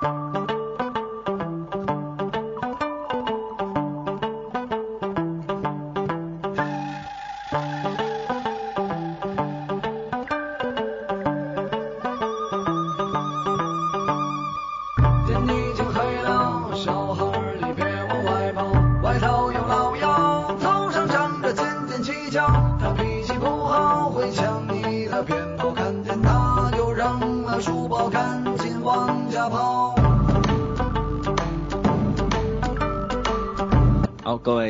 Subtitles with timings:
[0.00, 0.45] 嗯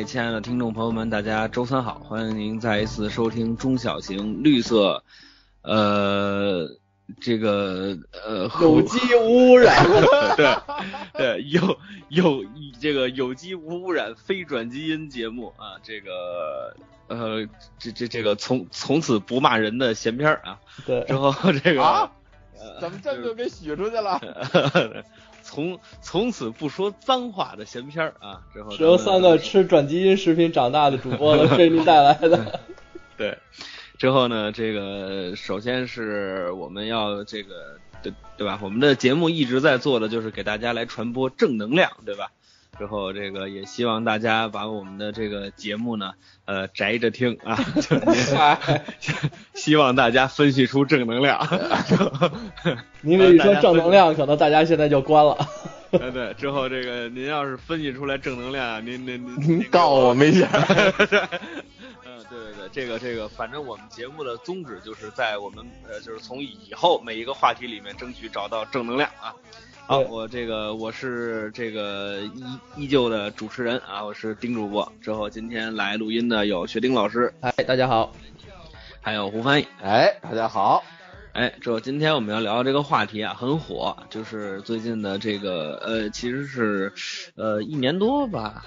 [0.07, 5.03] 亲爱的听众朋友们，大家周三好，欢迎您再一次收听中小型绿色，
[5.63, 6.65] 呃，
[7.19, 9.85] 这个呃有机无污染。
[10.37, 10.55] 对
[11.13, 12.45] 对有有
[12.79, 16.73] 这个有机无污染非转基因节目啊，这个
[17.07, 17.45] 呃
[17.77, 22.09] 这这这个从从此不骂人的闲篇儿啊，对，之后这个、
[22.79, 24.21] 怎么这么就给许出去了？
[25.47, 32.59] 从从此不说脏话的闲篇儿啊，之后只有三个吃转基因食品长大的主播了， 给您带来的。
[33.17, 33.37] 对，
[33.97, 38.59] 之后呢，这个首先是我们要这个对对吧？
[38.61, 42.31] 我们的节目一直在做的就是给大家来传播正能量，对吧？
[42.77, 46.11] 之后这个也希望大家把我们的这个节目呢，
[46.45, 47.57] 呃，宅着听啊，
[48.99, 49.13] 就
[49.53, 51.39] 希望大家分析出正能量。
[53.01, 55.35] 您这一说正能量，可能大家现在就关了。
[55.91, 60.47] 呃，对，之后这个您要是分析出来正能量，您您您您告我们一下。
[62.05, 69.33] 嗯，对对对，这个这个，反正我们节目的宗旨就是在我们呃，就是从以后每一个话题里面争取找到正能量啊。
[69.89, 72.43] 好，我这个我是这个依
[72.75, 74.91] 依旧的主持人啊，我是丁主播。
[74.99, 78.11] 之后今天来录音的有薛丁老师，哎，大家好，
[78.99, 79.65] 还有胡翻译。
[79.81, 80.83] 哎，大家好。
[81.31, 86.91] 哎，之后今天我们要聊的这个话题啊，很火，就是最近的这个呃，其实是
[87.35, 88.65] 呃一年多吧，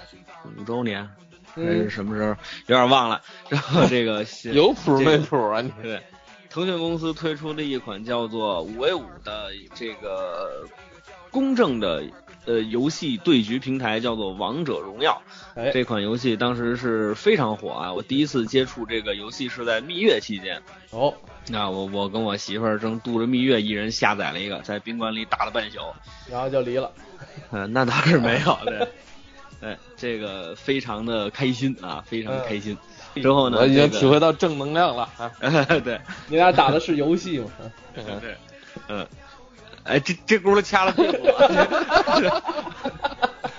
[0.57, 1.07] 五周年
[1.53, 2.29] 还是什么时候，
[2.65, 3.21] 有点忘了。
[3.47, 5.61] 然后这个 有谱没谱啊？
[5.61, 6.01] 你对，
[6.49, 10.65] 腾讯公司推出的一款叫做五 v 五的这个
[11.31, 12.03] 公正的
[12.45, 15.21] 呃游戏对局平台，叫做王者荣耀。
[15.55, 17.93] 哎，这款游戏当时是非常火啊！
[17.93, 20.61] 我第一次接触这个游戏是在蜜月期间。
[20.91, 21.13] 哦，
[21.49, 25.79] 那我我跟我媳妇儿正度着蜜月，一人下载了一个，在宾馆里打了半宿。
[26.29, 26.91] 然后就离了。
[27.51, 28.87] 嗯、那倒是没有 的。
[29.61, 32.77] 哎，这个非常的开心啊，非常开心。
[33.15, 35.31] 之后呢，我已经体会到正能量了啊！
[35.83, 35.99] 对，
[36.29, 37.51] 你俩打的是游戏吗？
[37.93, 38.35] 对，
[38.87, 39.05] 嗯，
[39.83, 42.41] 哎，这这轱辘掐了屁股了。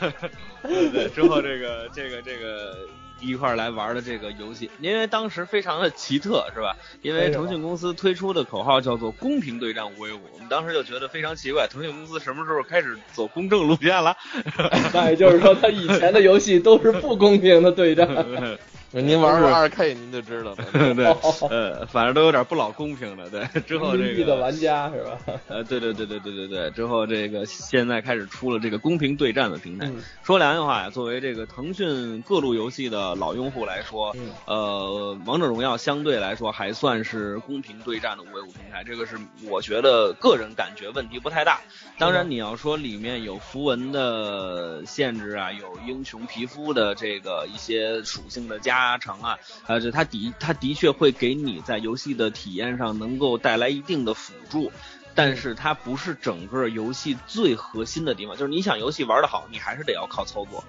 [0.63, 2.77] 对对，之后这个这个这个
[3.21, 6.77] 一块儿来玩的这个游戏，因为当时非常的奇特，是吧？
[7.03, 14.17] 因为腾讯公司推出的口号叫做“公平对战五 v 五”，我们当时就觉得非常奇怪，腾讯公司什么时候开始走公正路线了？
[14.93, 18.09] 那也就是说，他以前的游戏都是不公平的对战。
[19.01, 20.57] 您玩玩二 K 您就知道了。
[20.95, 21.07] 对，
[21.49, 23.29] 呃，反正都有点不老公平了。
[23.31, 25.19] 对，之后这个民币的玩家是吧？
[25.49, 29.87] 呃，对对对对对对对，之后这个现在开始出了这个公平对战的平台。
[29.89, 39.17] 嗯说良心话呀，作为这个腾讯各路游戏的老用户来说，嗯呃，王者荣耀相对来说还算是公平对战的五 v 五平台，这个是
[39.49, 41.61] 我觉得个人感觉问题不太大。
[41.99, 54.71] 当然，你要说里面有符文的限制啊，有英雄皮肤的这个一些属性的加成啊，呃，这它的它的确会给你在游戏的体验上能够带来一定的辅助。
[55.15, 60.65] 但是它不是整个游戏最核心的地方，就是你想游戏玩得好，你还是得要靠操作。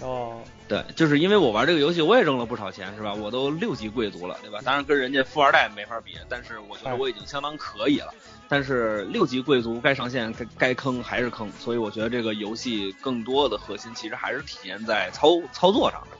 [0.00, 3.12] 哦，对，就是因为我玩这个游戏，我也扔了不少钱，是吧？
[3.12, 4.60] 我都六级贵族了，对吧？
[4.64, 8.14] 当然跟人家富二代没法比，但是我觉得我已经相当可以了。
[8.48, 16.16] 但是六级贵族该上线该该坑还是坑，所以我觉得这个游戏更多的核心其实还是体现在操操作上的。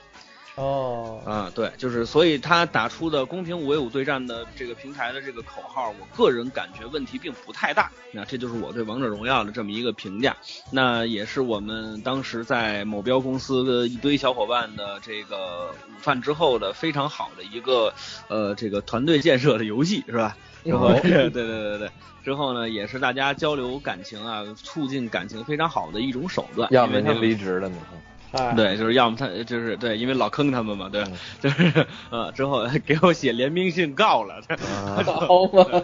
[0.57, 7.91] 哦，啊，对，就是所以他打出的公平五 v 五对战的这个平台的这个口号，我个人感觉问题并不太大。
[8.13, 10.37] 那这就是我对王者荣耀的这么一个评价。
[10.71, 17.95] 那也是我们当时在某标公司的一堆小伙伴的这个午饭之后的非常好的一个
[18.29, 20.37] 呃这个团队建设的游戏，是吧？
[20.65, 21.91] 然后， 对对对对对，
[22.23, 26.71] 之后呢，也是大家交流感情啊，促进感情非常好的一种手段。
[26.71, 28.12] 要么您离职了，你看。
[28.33, 35.83] 哎，对，就是要么他就是对，因为老坑他们嘛，对，嗯就是呃之后给我写联名信告了，啊好嘛，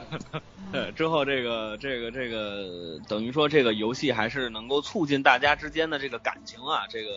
[0.71, 7.11] 对，之后这个这个这个等于说这个游戏还是能够促进大家之间的这个感情啊，这个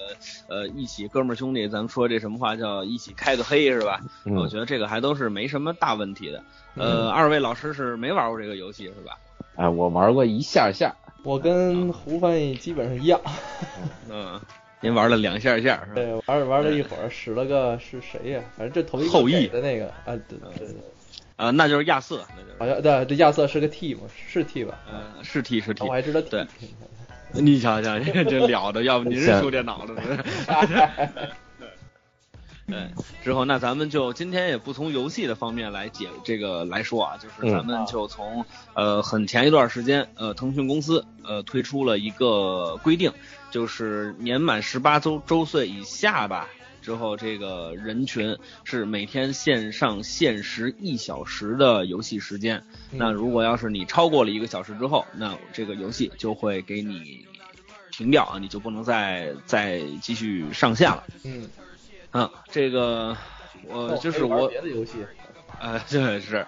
[0.47, 3.99] 呃一起哥们儿兄弟，咱们说这什么话叫一起开个黑是吧？
[4.25, 6.43] 嗯我觉得这个还都是没什么大问题的。
[6.75, 9.17] 呃，二位老师是没玩过这个游戏是吧？
[9.55, 13.19] 哎，我玩过一下下，我跟胡翻译基本上一样。
[14.09, 14.39] 嗯，
[14.81, 15.95] 您玩了两下下是吧？
[15.95, 18.41] 对，玩玩了一会儿，使了个是谁呀？
[18.57, 20.75] 反正这头一个后羿的那个啊，对对对。
[21.37, 24.01] 啊，那就是亚瑟，那就是好像对，这亚瑟是个 T 嘛？
[24.27, 24.79] 是 T 吧？
[24.91, 26.45] 嗯，是 T 是 T，我还知道对。
[27.33, 29.95] 你瞧瞧，这了得， 要不您是修电脑的？
[32.67, 32.77] 对，
[33.23, 43.11] 之后那咱们就今天也不从游戏的方面来解这个来说啊，就是咱们就从呃很前一段时间，呃腾讯公司呃推出了一个规定，
[43.51, 46.49] 就是年满十八周周岁以下吧，
[46.81, 52.63] 之后这个人群是每天线上限时一小时的游戏时间。
[52.89, 57.25] 那如果要是你超过了一个小时之后，那这个游戏就会给你
[57.91, 61.03] 停掉啊，你就不能再再继续上线了。
[61.23, 61.49] 嗯。
[62.13, 63.15] 嗯，这个
[63.69, 65.05] 我就是我别的游戏，
[65.61, 66.45] 呃，对是，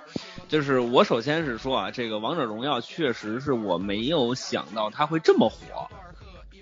[0.49, 5.89] 就是我首先是说啊，这个王者荣耀确实是我没有想到它会这么火，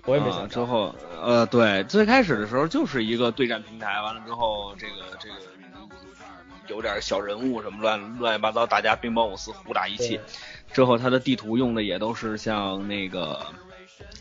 [0.04, 0.48] 我也没想。
[0.48, 5.34] 之后呃，对，最开始的时候就是一个对战平台，完了之后这个这个
[6.68, 10.20] 有点小人物什么乱乱七八糟，大家兵帮五四胡打一气，
[10.72, 13.46] 之后它的地图用的也都是像那个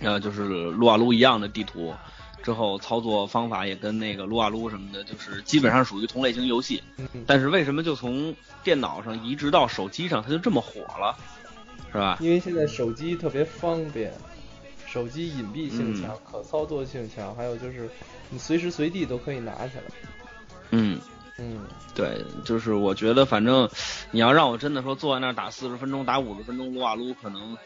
[0.01, 1.93] 呃，就是撸啊撸一样的地图。
[2.43, 6.81] 之后操作方法也跟那个撸啊撸什么的，就是基本上属于同类型游戏。
[7.27, 11.15] 但是为什么就从电脑上移植到手机上，它就这么火了，
[11.91, 12.17] 是吧？
[12.19, 14.11] 因为现在手机特别方便，
[14.91, 17.89] 手机隐蔽性强，可操作性强，还有就是
[18.29, 19.83] 你随时随地都可以拿起来。
[20.71, 20.99] 嗯
[21.37, 21.61] 嗯，
[21.95, 23.69] 对，就是我觉得反正
[24.11, 27.57] 你要让我真的说坐在那儿打四十分钟、打五十分钟撸啊撸，可能。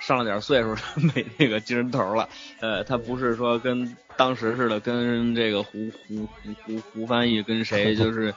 [0.00, 0.74] 上了点岁数，
[1.14, 2.28] 没那个精神头了。
[2.58, 8.34] 呃，他不是说跟当时似的，跟这个胡胡胡胡胡翻译跟谁 就是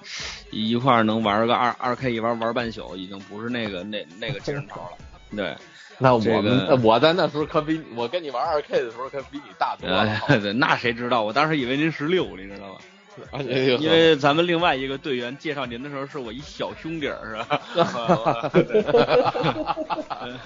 [0.51, 5.14] 一块能玩个二二 K 一玩玩半宿，已经不是那个那那个精神头了。
[5.36, 5.56] 对，
[5.98, 10.20] 那我们我在那时候可比我跟你玩二 K 的时候可比你大多了。
[10.28, 11.24] 对，那谁知道？
[11.24, 12.76] 我当时以为您十六，你知道吗？
[13.80, 18.52] 因为咱们另外一个队员介绍您的时候，是我一小兄弟，是吧？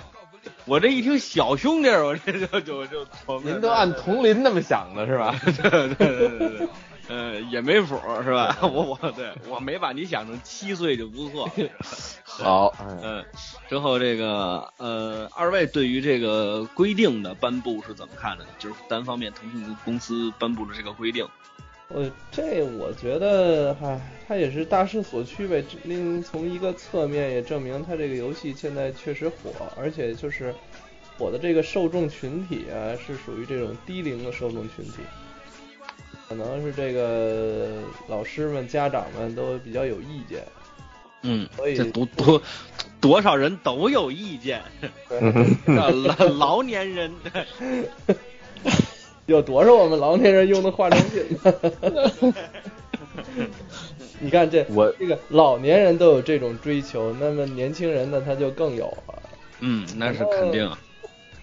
[0.65, 3.07] 我这一听小兄弟，我这就就就，
[3.43, 5.35] 您都按同龄那么想的是吧？
[5.43, 6.67] 对对对对对，
[7.09, 8.55] 嗯，也没谱是吧？
[8.61, 11.49] 我我对我没把你想成七岁就不错。
[12.23, 12.73] 好，
[13.03, 13.25] 嗯，
[13.67, 18.45] 之后这个呃，二位对于这个规定的颁布是怎么看的？
[18.59, 21.27] 就是单方面腾讯公司颁布的这个规定。
[21.87, 25.65] 呃，这我觉得，唉，它也是大势所趋呗。
[25.83, 30.53] 另从一个侧面也证明它这个游戏现在确实火，而且就是
[31.17, 34.99] 火的这个受众群体啊，是属于这种低龄的受众群体，
[36.29, 40.43] 可能是这个老师们、家长们都比较有意见。
[41.23, 42.41] 嗯，所以多多
[43.01, 44.61] 多少人都有意见，
[45.65, 47.11] 老老年人。
[49.25, 51.23] 有多少我们老年人用的化妆品？
[54.19, 59.21] 你看这我这个老年人都有这种追求，那么年轻人呢他就更有了。
[59.59, 60.69] 嗯，那是肯定。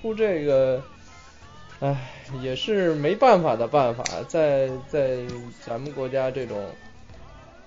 [0.00, 0.82] 出这个，
[1.80, 1.96] 唉，
[2.42, 5.18] 也是没办法的办法，在在
[5.60, 6.56] 咱们国家这种，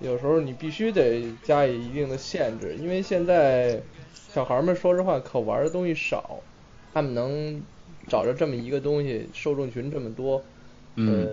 [0.00, 3.80] 有时候你必须得加以一定的限制，因为现在
[4.12, 6.40] 小孩们说实话可玩的东西少，
[6.92, 7.62] 他们能。
[8.08, 10.42] 找着这么一个东西，受众群这么多，
[10.96, 11.28] 呃，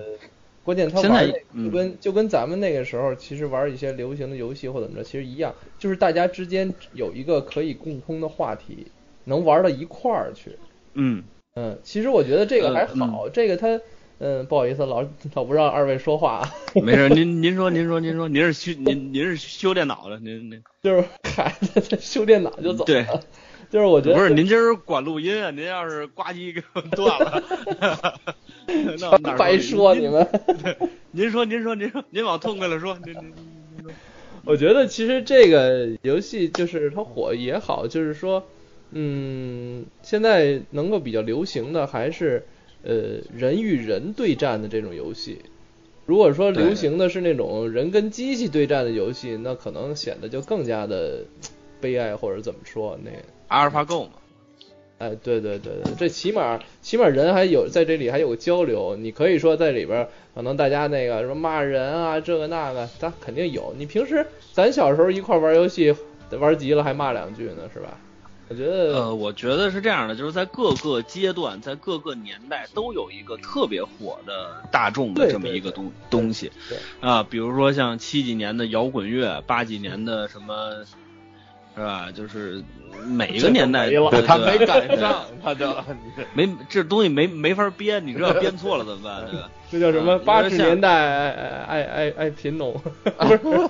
[0.63, 8.85] 关键他玩就跟就跟咱们那个时候其实玩一些流行的游戏或怎么着其实一样，就是大家之间有一个可以共通的话题，
[9.23, 10.57] 能玩到一块儿去。
[10.93, 11.23] 嗯
[11.59, 13.81] 嗯，其实我觉得这个还好，这个他
[14.19, 16.47] 嗯不好意思老老不让二位说话。
[16.83, 21.03] 没事，您您说您说您说您是修您您是修电脑的您您就是
[21.35, 23.03] 孩子修电脑就走对。
[23.69, 27.43] 就是我觉得不是您今儿管录音啊，您要是呱唧给我断了，
[28.99, 30.25] 那白说你们。
[31.11, 33.33] 您说您说您说您往痛快了说，您您
[33.75, 33.91] 您说。
[34.45, 38.47] 我觉得其实这个游戏就是它火也好，就是说，
[38.91, 42.45] 嗯，现在能够比较流行的还是
[42.83, 45.39] 呃人与人对战的这种游戏。
[46.05, 51.25] 如果说流行的是那种人跟机器对战的游戏，那可能显得就更加的
[51.81, 53.11] 悲哀或者怎么说那。
[53.49, 54.11] 阿尔法狗嘛，
[54.99, 63.73] 哎，对对对对，这起码起码人还有在这里还有个交流，你可以说在里边可能大家那个什么骂人啊，这个那个，咱肯定有。
[63.77, 65.93] 你平时咱小时候一块玩游戏，
[66.39, 67.99] 玩急了还骂两句呢，是吧？
[68.49, 76.51] 我觉得，呃，我觉得是这样的，就是在各个阶段，在各个年代都有一个特别火的大众的这么一个东东西，
[77.01, 80.85] 啊，比如说像七几年的摇滚乐，八几年的什么。
[81.75, 82.09] 是吧？
[82.11, 82.63] 就是
[83.05, 83.87] 每一个年代，
[84.25, 85.71] 他对没赶上，他就
[86.33, 89.23] 没这东西没没法编，你知道编错了怎么办？
[89.29, 89.49] 对吧？
[89.69, 90.13] 这叫什么？
[90.13, 91.29] 啊八十年代爱
[91.67, 92.73] 爱爱爱贫农，
[93.03, 93.69] 不是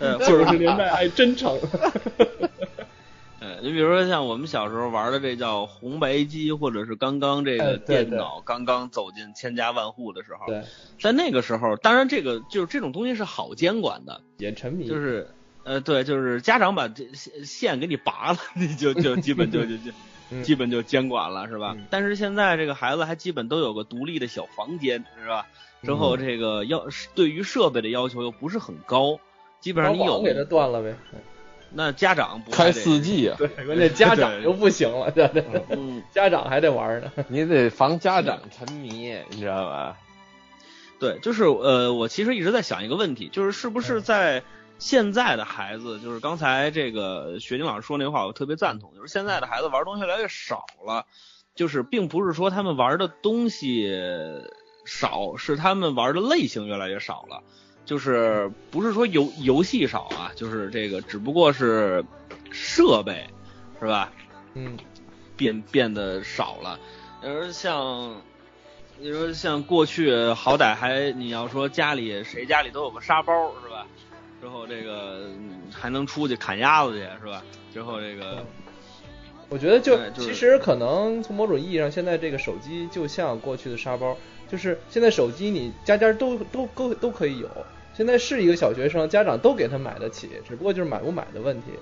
[0.00, 1.58] 呃，或九者十年代爱真诚。
[3.40, 10.62] 呃，你比如说像我们小时候玩的这叫红白机，或者是刚刚这哎个电脑刚刚走进千家万户的时候，对，
[11.00, 15.26] 在那个时候，当然这个就是这种东西是好监管的，也沉迷，就是
[15.64, 19.90] 呃，对，就是家长把这线线给你拔了，你就就基本就就就
[20.30, 21.86] 嗯基本就监管了，是吧嗯？
[21.90, 25.46] 但是现在这个孩子还基本都有个独立的小房间，是吧？
[25.82, 29.18] 之后这个要对于设备的要求又不是很高，
[29.60, 30.94] 基本上你有网给他断了呗。
[31.72, 36.02] 那家长不还开四 G 啊，对，关键家长就不行了，对对，嗯。
[36.12, 37.12] 家长还得玩呢。
[37.28, 39.96] 你得防家长沉迷，你知道吧？
[40.98, 44.42] 对，就是呃，我其实一直在想一个问题，就是是不嗯是在
[44.78, 51.06] 现在的孩子，就是刚才这个学晶老师说那话，我特别赞同，就是现在的孩子玩东西越来越少了，
[51.54, 53.88] 就是并不是说他们玩的东西
[54.84, 57.42] 少，是他们玩的类型越来越少了，
[57.90, 62.04] 就是不是说游游戏少啊，就是这个只不过是
[62.52, 63.26] 设备
[63.80, 64.12] 是吧？
[64.54, 64.76] 嗯，
[65.36, 66.78] 变变得少了。
[67.20, 68.22] 而像，
[69.00, 73.84] 你说像过去，好歹还你要说家里谁家里都有个沙包是吧？
[74.40, 77.42] 之后这个嗯还能出去砍鸭子去是吧？
[77.74, 78.46] 之后这个
[79.48, 84.16] 我觉得就其实可能从某种意义上，现在这个手机就像过去的沙包，
[84.48, 87.50] 就是现在手机你家家都都都都可以有。
[87.96, 91.72] 现在是一个小学生，家长都给他买得起，只不过就是买不买的问题。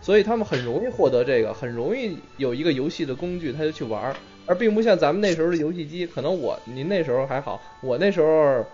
[0.00, 4.14] 所以他们很容易获得这个，很容易有一个游戏的工具，他就去玩儿，
[4.46, 6.06] 而并不像咱们那时候的游戏机。
[6.06, 8.64] 可能我您那时候还好，我那时候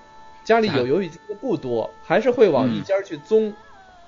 [0.44, 3.52] 家里有游戏机的不多，还是会往嗯一家去宗，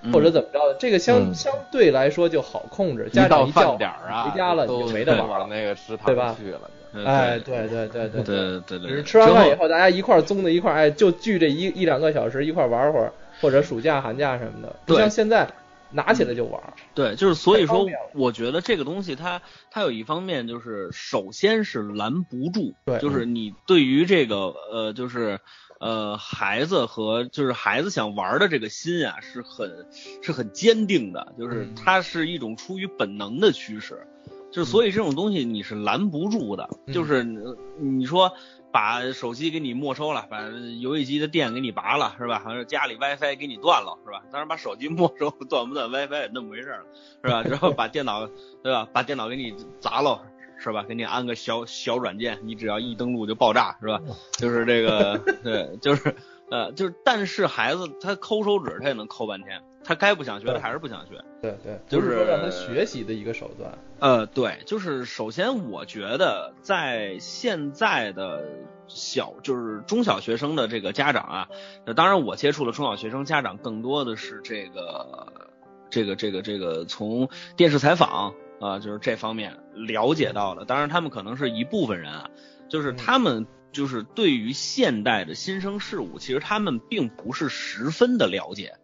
[0.02, 0.76] 嗯或者怎么着的。
[0.78, 5.46] 这个相、嗯相对来说就好控制，家长一叫点儿啊，回家了你就没得玩往了。
[5.56, 6.60] 那个食堂对吧去了。
[6.62, 15.48] 呃哎，对对对对对对对，吃完饭以后，大家一块儿综的一块儿，哎，就聚这一一两个小时一块儿玩会儿，或者暑假寒假什么的，不像现在
[15.90, 16.60] 拿起来就玩。
[16.94, 25.40] 对，就是所以说，我觉得这个东西它它有一方面就是，首先是拦不住，对，就是你对于这个呃，就是。
[25.78, 29.84] 呃，孩子和就是孩子想玩的这个心啊，是很
[30.22, 34.06] 是很坚定的，就是它是一种出于本能的驱使，
[34.56, 37.38] 就所以这种东西你是拦不住的，嗯就是你
[37.78, 38.32] 你说。
[38.72, 40.42] 把手机给你没收了，把
[40.82, 42.42] 游戏机的电给你拔了，是吧？
[42.44, 44.22] 好像家里 WiFi 给你断了，是吧？
[44.30, 46.84] 当然把手机没收 断不断 WiFi 也那么回事儿了，
[47.24, 47.42] 是吧？
[47.48, 48.26] 然后把电脑，
[48.62, 48.86] 对吧？
[48.92, 50.20] 把电脑给你砸了，
[50.58, 50.82] 是吧？
[50.86, 53.98] 给你安个小小软件，你只要一登录就爆炸，是吧？
[54.32, 56.14] 就是这个，对，就是
[56.50, 61.22] 呃，就是，但是孩子他抠手指他也能抠半天，他该不想学的还是不想学。
[61.40, 63.78] 对对，就是让他学习的一个手段。
[64.00, 68.44] 呃，对，就是首先我觉得在现在的
[68.88, 71.48] 小就是中小学生的这个家长啊，
[71.86, 75.50] 那当然我接触了中小学生家长，更多的是这个
[75.88, 80.64] 这个这个这个从电视采访啊、就是这方面了解到的。
[80.64, 82.30] 当然他们可能是一部分人啊，
[82.68, 88.74] 就是嗯他们就是对于现代的新生事物，其实他们并不是十分的了解。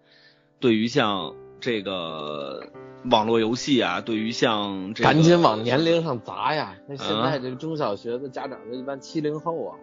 [0.62, 2.68] 对于像这个
[3.10, 6.76] 网络游戏啊，对于像这个，赶紧往年龄上砸呀！
[6.86, 9.74] 那现啊在这个中小学的家长，这一般七零后啊，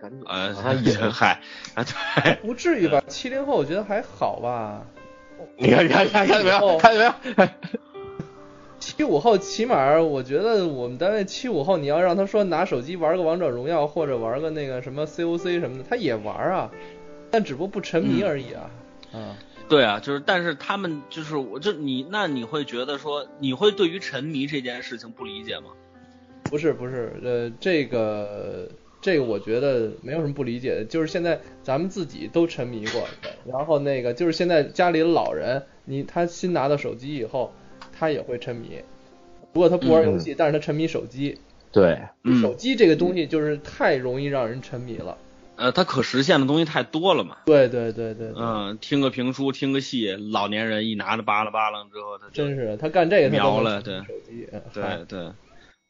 [0.00, 0.96] 赶紧呃往上引。
[1.10, 1.40] 嗨
[1.74, 3.02] 啊对，不至于吧？
[3.08, 4.86] 七零后我觉得还好吧。
[5.58, 6.78] 你看，看看看见没有？
[6.78, 7.00] 看见
[7.36, 7.48] 没有？
[8.78, 16.70] 七五后起码我觉得我们单位七五后，你要让他说拿手机玩个王者荣耀或者玩个那个什么 COC 什么的，他也玩啊，
[17.28, 18.70] 但只不过不沉迷而已啊。
[19.12, 19.34] 啊，
[19.68, 25.66] 对啊，就是但是他们就是我就你那你会觉得说你会对于沉迷这件事情不理解吗？
[26.44, 28.66] 不是不是，呃，这个
[29.02, 33.06] 这个我觉得没有什么不理解的，就是现在咱们自己都沉迷过，
[33.44, 37.52] 然后那个就是现在家里的老人，你他新拿到手机以后，
[37.92, 38.80] 他也会沉迷，
[39.52, 41.38] 不过他不玩游戏，但是他沉迷手机。
[41.70, 45.18] 对，嗯手机这个东西就是太容易让人沉迷了。
[45.58, 47.36] 呃，它可实现的东西太多了嘛。
[47.44, 53.98] 对对对对对，嗯，听个评书，听个戏，老年人一拿着扒拉扒拉之后，他真是他干这个他都能瞄了对。
[53.98, 55.32] 手机，嗯对对，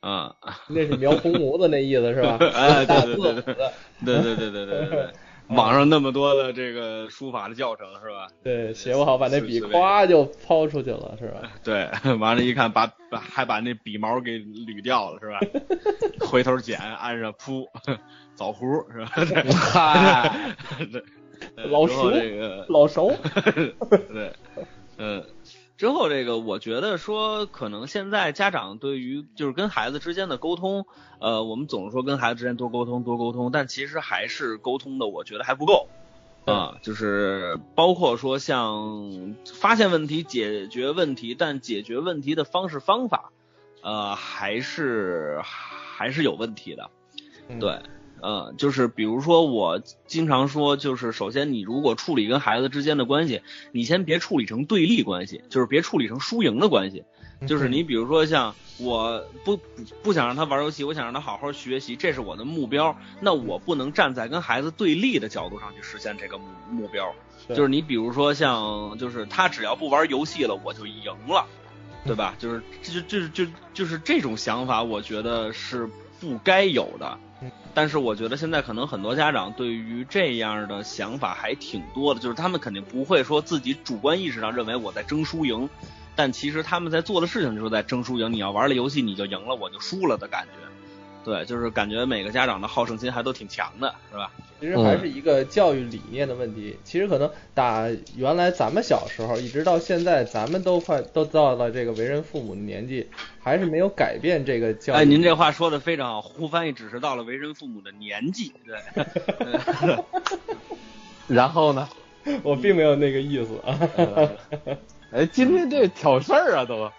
[0.00, 0.34] 啊，
[0.68, 2.38] 那是描红模子那意思是吧？
[2.54, 5.10] 哎对大对对对对对对对对，
[5.50, 8.28] 网上那么多的这个书法的教程是吧？
[8.42, 11.42] 对，写不好把那笔是是咵就抛出去了是吧？
[11.64, 15.40] 对，完了，一看把把还把那笔毛给捋掉了是吧？
[16.26, 17.66] 回头剪，按上铺，
[18.34, 20.34] 枣核是吧？
[21.70, 23.12] 老熟这个老熟，
[24.12, 24.32] 对，
[24.98, 25.24] 嗯，
[25.78, 30.84] 之后这个，我觉得说，可能现在家长对于就是跟孩子之间的沟通，
[31.20, 35.88] 呃，我们总是说跟孩子之间多沟通多沟通，但其实还是沟通的，我觉得还不够。
[36.46, 43.30] 啊，就是包括说像发现问题、解决问题，但解决问题的方式方法，
[43.82, 46.90] 呃，还是还是有问题的。
[47.60, 47.78] 对，
[48.22, 57.04] 呃，就是比如说我经常说，就是首先你如果处理跟孩子之间的关系，你先别处理成对立关系，就是别处理成输赢的关系。
[57.46, 59.56] 就是你比如说像我不
[60.02, 62.96] 不想让他玩游戏，我想让他好好学习，这是我的目标。
[63.20, 67.14] 那我不能站在跟孩子对立的角度上去实现这个目目标。
[67.50, 71.46] 就是你比如说像就是他只要不玩游戏了，我就赢了，
[72.04, 72.34] 对吧？
[72.40, 77.16] 就是就就就就是这种想法，我觉得是不该有的。
[77.72, 85.68] 但是我觉得现在可能很多家长对于这样的想法还挺多的，就是他们肯定不会说自己主观意识上认为我在争输赢。
[86.16, 88.32] 但其实他们在做的事情就是在争输赢。
[88.32, 90.68] 你要玩了游戏，你就赢了，我就输了的感觉。
[91.24, 94.30] 对，就是感觉每个家长的好胜心还都挺强的，是吧？
[94.60, 96.76] 其实还是一个教育理念的问题。
[96.82, 103.08] 其实可能打原来咱们小时候，一直到现在，咱们都快都到了这个为人父母的年纪，
[103.40, 104.96] 还是没有改变这个教育。
[104.96, 106.20] 哎，您这话说的非常好。
[106.22, 109.96] 胡翻译只是到了为人父母的年纪，对。
[111.28, 111.88] 然后呢？
[112.42, 113.78] 我并没有那个意思啊。
[115.12, 116.90] 哎，今天这挑事儿啊，都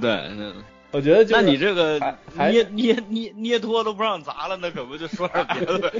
[0.00, 0.30] 对，
[0.92, 1.98] 我觉得就那你这个
[2.50, 5.92] 捏捏捏捏托都不让砸了，那可不就说点别的呗，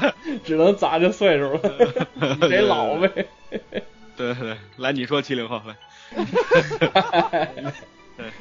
[0.44, 3.26] 只能砸这岁数了， 得老呗？
[3.50, 3.60] 对
[4.16, 7.48] 对对，来你说七零后来，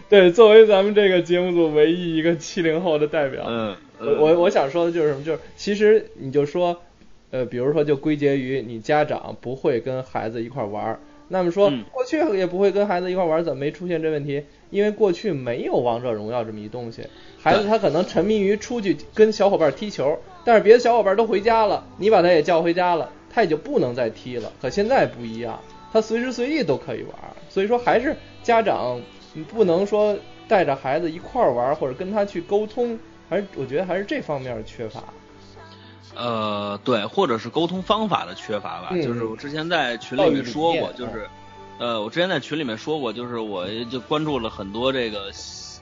[0.09, 6.83] 对，作为咱们这个节目组唯一一个七零后的代表，嗯，我我想说的就是什么，就是其实你就说，
[7.31, 10.99] 呃，比如说就归结于你家长不会跟孩子一块玩。
[11.33, 14.45] 那么说，过去也不会跟孩子一块玩，怎么没出现这问题？
[14.69, 17.07] 因为过去没有王者荣耀这么一东西，
[17.41, 24.51] 孩子他可能沉迷于出去跟小伙伴踢球，但是别的小伙伴都回家了，你把他也叫回家了，他也就不能再踢了。
[24.61, 25.59] 可现在不一样，
[25.91, 27.15] 他随时随地都可以玩，
[27.49, 29.01] 所以说还是家长
[29.49, 30.15] 不能说
[30.47, 35.03] 带着孩子一块玩或者跟他去沟通，还是我觉得还是这方面缺乏。
[36.15, 38.89] 呃，对，或者是沟通方法的缺乏吧。
[39.03, 41.27] 就是我之前在群里面说过，就是，
[41.79, 45.31] 呃，我之前在群里面说过，就是我就关注了很多这个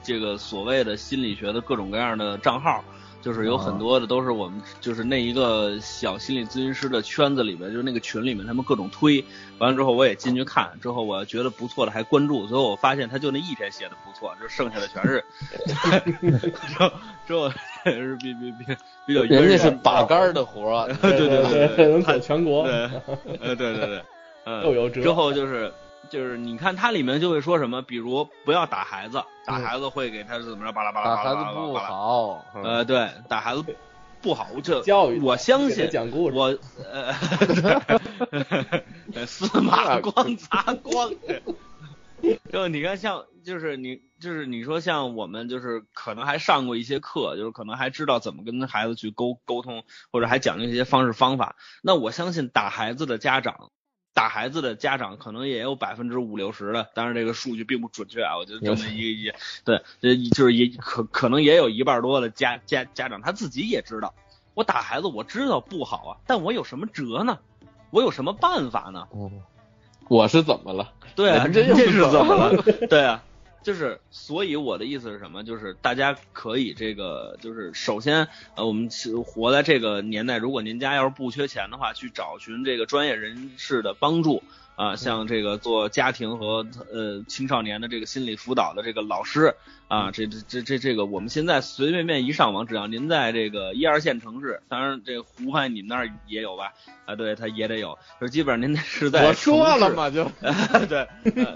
[0.02, 2.84] 这个所谓的心理学的各种各样的账号。
[3.22, 9.24] 就是有很多的都是我们就是那一个小心理咨询师的圈子里面，就是那个群里面他们各种推，
[9.58, 15.24] 完了之后我也进去看，之后我觉得不错的还关注，最后我发现他就那一篇写的不错，就剩下的全是，
[16.66, 16.92] 之后
[17.24, 17.48] 之后
[17.90, 22.74] 是比比比比较人家是把杆的活儿， 对对对，能走全国，对，
[23.40, 24.02] 呃对对对，
[24.44, 25.72] 嗯， 之后就是。
[26.10, 31.36] 就是你看它里面就会说什么，比如不要打孩子，打孩子会给他怎么着，巴拉巴拉巴拉巴拉。
[31.36, 32.44] 打孩子不好。
[32.62, 33.64] 呃，对，打孩子
[34.20, 35.88] 不好，这教育我相信。
[35.88, 36.36] 讲故事。
[36.36, 36.54] 我
[36.92, 37.14] 呃，
[39.24, 41.10] 司马光砸光。
[42.52, 51.56] 就你看，像就是你就是你说像我们就是可能还上过一些课，就是可能还知道怎么跟孩子去沟沟通，或者还讲究一些方式方法。
[51.82, 53.70] 那我相信打孩子的家长。
[54.14, 59.32] 打孩子的家长可能也有百分之五六十的，当然这个数据并不准确啊，我觉得这么一个一
[59.64, 59.82] 对，
[60.28, 64.12] 就是也可可能也有一半多的家家家长他自己也知道，
[64.52, 67.38] 我打孩子我知道不好啊，但我有什么辙呢？
[67.88, 69.08] 我有什么办法呢？
[70.08, 70.92] 我是怎么了？
[71.16, 72.62] 对啊，这这是怎么了？
[72.90, 73.24] 对啊。
[73.62, 75.44] 就是，所以我的意思是什么？
[75.44, 78.88] 就是大家可以这个，就是首先，呃，我们
[79.24, 84.42] 活在这个年代，如果您家要是不缺钱的话，去找寻这个专业人士的帮助。
[84.82, 89.54] 啊，像这个做家庭和呃青少年的这个心理辅导的这个老师
[89.86, 96.72] 啊，这这这这这个，我们现在随随便便一上网，只要您在这个一二线城市，当然这个湖畔你们那儿也有吧？
[97.06, 100.28] 啊，对，他也得有，就基本上您是在我说了嘛， 就
[100.88, 101.06] 对，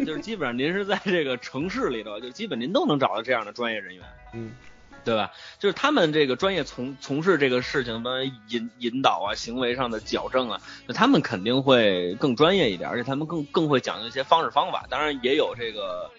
[0.04, 4.52] 就是基本上您是在这个城市里头，就基本您都能找到这样的专业人员，嗯。
[5.06, 5.30] 对吧？
[5.60, 14.84] 就是他们这个专业从从事这个事情的引引导啊，行为上的矫正啊，那他们肯定会更专业一点，而且他们更更会讲究一些方式方法。
[14.90, 16.10] 当然也有这个，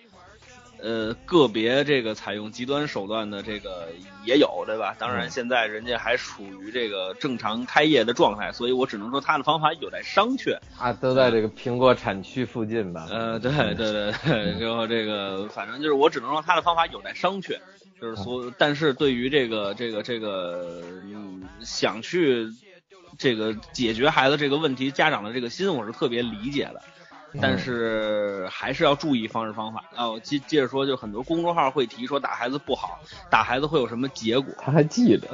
[0.81, 3.87] 呃，个别这个采用极端手段的这个
[4.25, 4.95] 也有，对吧？
[4.99, 10.57] 当然现在人家还处于这个正常开业的状态，所以我只能说他的方法有待商榷。
[10.77, 13.07] 啊，都在这个苹果产区附近吧？
[13.09, 17.57] 呃，对对对对， 然后这个反正就是我只能说他的方法有待商榷。
[17.99, 22.47] 就是说，但是对于这个这个这个，嗯，想去
[23.17, 26.83] 这个解决孩子这个问题，家长的这个心，我是特别理解的。
[27.41, 29.83] 但是还是要注意方式方法。
[29.95, 34.53] 啊，我接接着说，就很多公众号会提说打孩子不好，打孩子会有什么结果？
[34.59, 35.27] 他还记得，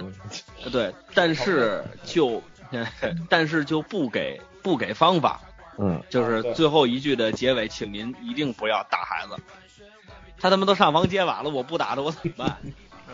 [0.71, 2.41] 对，但是就
[3.29, 5.41] 但是就不给不给方法，
[5.77, 9.36] 嗯，就是最后一句的结尾，请您一定不要打孩子。
[10.39, 12.58] 他他妈都上房揭瓦了，我不打他我怎么办？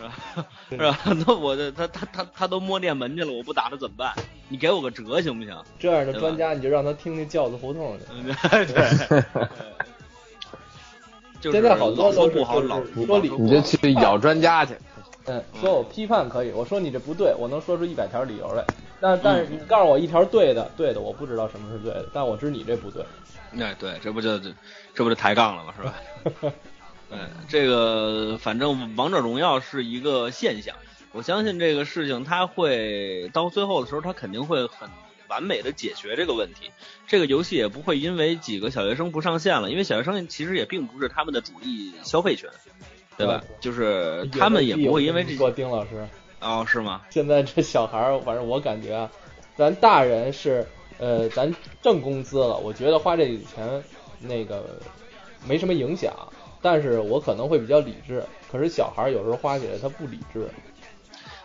[0.00, 0.46] 是吧？
[0.70, 0.98] 是吧？
[1.26, 4.12] 那我这他他他他都摸电门去了，我不打他怎么办？
[4.48, 5.56] 你给我个辙行不行？
[5.78, 8.04] 这样的专家你就让他听听轿子胡同去。
[8.72, 9.24] 对。
[11.42, 14.74] 现在好多都不好，老说理，你就去咬专家去。
[15.26, 18.64] 嗯，说我批判可以，我说你这不对，我能说出一百条理由来。
[19.00, 23.02] 但但是你告诉我一条对的，对的，我不知道什么是对的，但我知你这不对。
[23.50, 24.52] 那，对，这不就这
[24.94, 25.74] 这不就抬杠了吗？
[25.78, 26.52] 是吧？
[27.10, 27.18] 对，
[27.48, 30.76] 这个反正王者荣耀是一个现象，
[31.12, 34.88] 我相信这个事情它会到最后的时候，它肯定会很
[35.28, 36.70] 完美的解决这个问题。
[37.08, 42.48] 这个游戏也不会因为几个小学生不上线了，因为小学生其实也并不是他们的主力消费群，
[43.16, 43.42] 对吧？
[43.58, 46.06] 就是他们也不会因为这说丁老师
[46.40, 47.02] 哦，是吗？
[47.10, 49.10] 现在这小孩儿，反正我感觉啊，
[49.56, 50.64] 咱大人是
[50.98, 53.82] 呃，咱挣工资了，我觉得花这笔钱
[54.20, 54.80] 那个
[55.44, 56.12] 没什么影响。
[56.62, 60.48] 但是我可能会比较理智，可是小孩有时候花起来他不理智。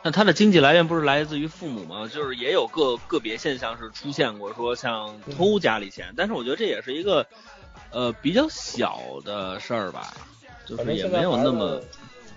[0.04, 2.08] 那他的经济来源不是来自于父母吗？
[2.08, 7.25] 就是也有个个别现象是出现过，说像偷家里钱，但是我觉得这也是一个
[7.89, 10.13] 呃比较小的事儿吧，
[10.67, 11.82] 就是也没有那么。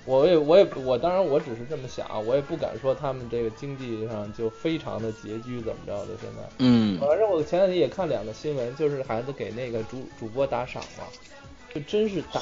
[0.07, 6.49] 我也我也我当然我只是这么想，我也不敢说他们这个经济上就非常的拮据怎么着的现在。
[6.61, 6.99] 嗯。
[6.99, 11.05] 反正我前两天也看两个新闻，就是孩子给那个主主播打赏嘛。
[11.75, 12.41] 就真是打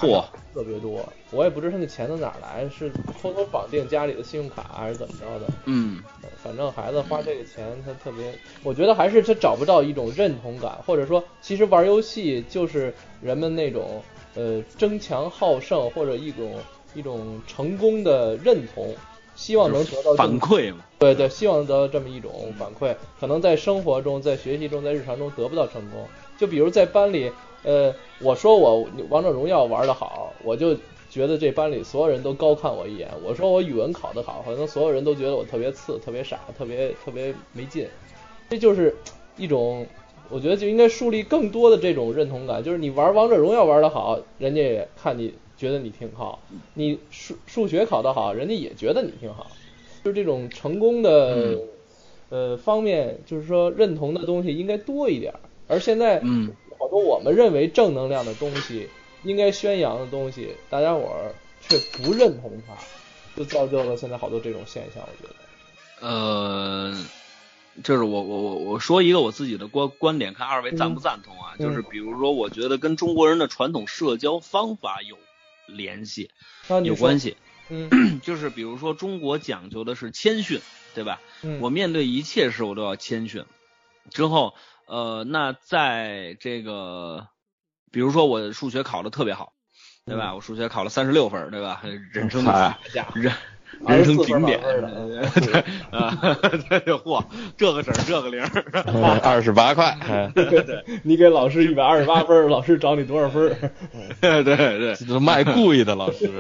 [0.55, 5.53] 特别多，我也不知道他那钱从哪来，是偷偷绑定家里的信用卡还是怎么着的？
[5.67, 6.01] 嗯，
[6.43, 14.03] 反正孩子花这个钱，他特别，我觉得还是他找不到一种认同感，或者说，其实玩游戏就是人们那种
[14.35, 16.55] 呃争强好胜或者一种
[16.95, 18.95] 一种成功的认同，
[19.35, 20.85] 希望能得到反馈嘛？
[20.99, 26.07] 对对，希望得到这么一种反馈，可能在生活中、在学习中、在日常中得不到成功，
[26.39, 27.31] 就比如在班里。
[27.62, 30.77] 呃，我说我王者荣耀玩的好，我就
[31.11, 33.09] 觉得这班里所有人都高看我一眼。
[33.25, 37.88] 我说我语文考得好，可能所有人都觉得我特别次、特别傻、特别特别没劲。
[38.49, 38.95] 这就是
[39.37, 39.87] 一种，
[40.29, 42.62] 我觉得就应该树立更多的这种认同感。
[42.62, 46.38] 就是你玩王者荣耀玩的好，人家也看你觉得你挺好；
[46.75, 49.51] 你数数学考得好，人家也觉得你挺好。
[50.05, 51.59] 就这种成功的
[52.29, 55.35] 呃方面，就是说认同的东西应该多一点。
[55.66, 56.53] 而现在，嗯。
[56.87, 58.88] 好多我们认为正能量的东西，
[59.25, 62.75] 应该宣扬的东西，大家伙儿却不认同它，
[63.37, 65.03] 就造就了现在好多这种现象。
[65.03, 66.96] 我觉得，呃，
[67.83, 71.57] 就是我我我我说一个我自己的观观点，看二位赞不赞同啊？
[71.59, 75.18] 就是比如说，我觉得跟中国人的传统社交方法有
[75.66, 76.31] 联系，
[76.85, 77.37] 有关系。
[77.68, 80.61] 嗯， 就是比如说，中国讲究的是谦逊，
[80.94, 81.20] 对吧？
[81.42, 83.44] 嗯，我面对一切事我都要谦逊，
[84.12, 84.55] 之后。
[84.87, 87.29] 呃，那在这个，
[87.90, 89.53] 比如说我数学考的特别好，
[90.05, 90.35] 对吧？
[90.35, 91.83] 我数学考了三十六分，对吧？
[92.12, 92.44] 人生
[93.14, 93.33] 人
[93.87, 96.18] 人生顶点， 对啊，
[97.05, 97.24] 嚯，
[97.57, 98.42] 这个整这个零，
[99.22, 99.96] 二十八块，
[100.35, 103.57] 对对，你给老师一百二十八分，老师找你多少分？
[104.20, 106.31] 对对对，这卖故意的老师，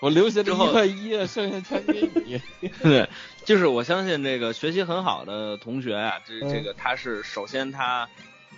[0.00, 2.40] 我留下这一块一，剩下全给你。
[2.82, 3.08] 对。
[3.44, 8.08] 就是我相信这个学习很好的同学啊，这这个他是首先他，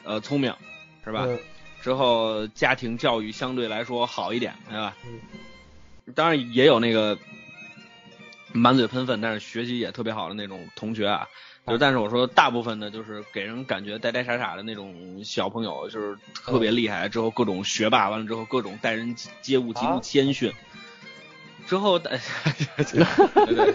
[0.05, 0.55] 呃聪明，
[1.05, 1.27] 是吧？
[1.83, 4.95] 之后家庭教育相对来说好一点，对吧？
[6.15, 7.19] 当然也有那个
[8.57, 11.29] 满嘴喷粪，但是学习也特别好的那种同学啊。
[11.67, 17.09] 就但是我说大部分的，就是给人感觉呆呆傻傻的那种小朋友，就是特别厉害。
[17.09, 20.53] 之后各种学霸，完了之后各种待人接物极度谦逊。
[21.67, 22.21] 之后，对
[22.87, 23.75] 对，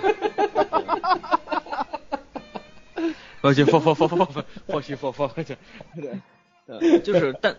[3.42, 5.58] 我去， 放放放放放，或许放放去，
[6.66, 7.54] 对，就是，但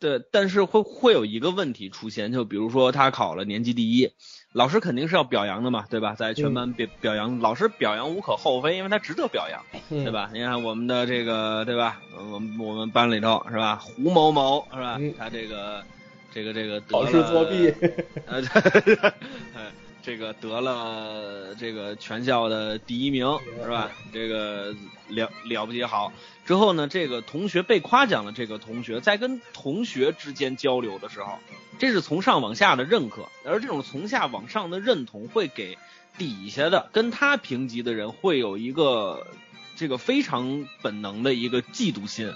[0.00, 4.10] 对，但是会会有一个问题出现，就比如说他考了年级第一，
[4.52, 6.14] 老师肯定是要表扬的嘛，对吧？
[6.14, 10.30] 在全班表表扬，老师表扬无可厚非，因为他值得表扬，对吧？
[10.32, 12.00] 你看我们的这个，对吧？
[12.32, 13.76] 我们我们班里头是吧？
[13.76, 14.98] 胡某某是吧？
[15.18, 15.82] 他这个。
[16.30, 17.72] 这个这个考试作弊，
[18.26, 18.40] 呃，
[20.02, 23.90] 这个得了这个全校的第一名是吧？
[24.12, 24.74] 这个
[25.08, 26.12] 了了不起好。
[26.46, 31.38] 之后呢，这个同学被夸奖的这个同学，在跟同学之间交流的时候，
[31.78, 35.76] 这是从上往下的认可，而这种从下往上的认同，会给
[36.16, 39.26] 底下的跟他平级的人会有一个
[39.76, 42.32] 这个非常本能的一个嫉妒心。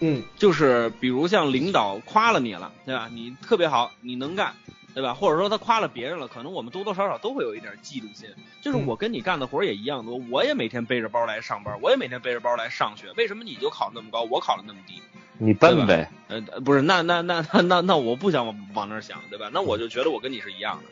[0.00, 3.08] 嗯就是比如像领导夸了你了，对吧？
[3.10, 4.54] 你特别好，你能干，
[4.94, 5.12] 对吧？
[5.12, 8.28] 或者说他夸了别人了，可能我们多多少少都会有一点嫉妒心。
[8.62, 15.02] 就是嗯我跟你干的活儿也一样多，我也每天背着包来上班，我也每天背着包来上学，为什么你就考那么高，我考了那么低？
[15.36, 19.50] 你笨呗，呃，不是，那那那那那那我不想往往那儿想，对吧？
[19.52, 20.84] 那我就觉得我跟你是一样的。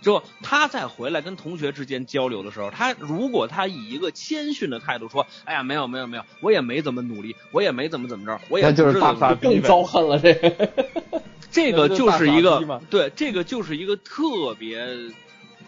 [0.00, 10.70] 就他再回来跟同学之间交流的时候，他如果他以一个谦逊的态度说：“哎呀，没有没有没有，我也没怎么努力，我也没怎么怎么着，我也那就是不大傻更遭恨了这个。
[11.50, 14.86] 这个就是一个对，这个就是一个特别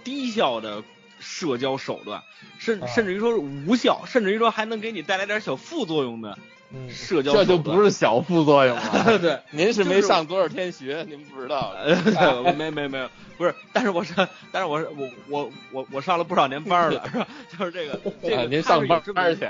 [0.05, 0.83] 低效的
[1.19, 2.23] 社交手段，
[2.59, 6.39] 甚啊甚至于说是无效，甚至于说还能给你带来点小副作用的
[6.75, 9.19] 嗯，社交这就不是小副作用了。
[9.21, 9.39] 对。
[9.51, 11.75] 您是没上多少天学，您不知道。
[11.77, 17.29] 呃，没没没有，不是，但是我上，但是我是我我我我上了不少年班了， 是吧？
[17.59, 19.45] 就是这个这个，啊您上班去，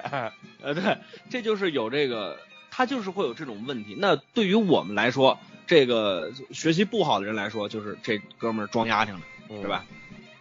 [0.61, 0.99] 呃，对，
[1.31, 2.37] 这就是有这个，
[2.73, 3.97] 他就是会有这种问题。
[3.97, 5.39] 那对于我们来说，
[5.73, 9.23] 这个学习不好的人来说，就是这哥们儿装丫挺的，
[9.63, 9.87] 是吧？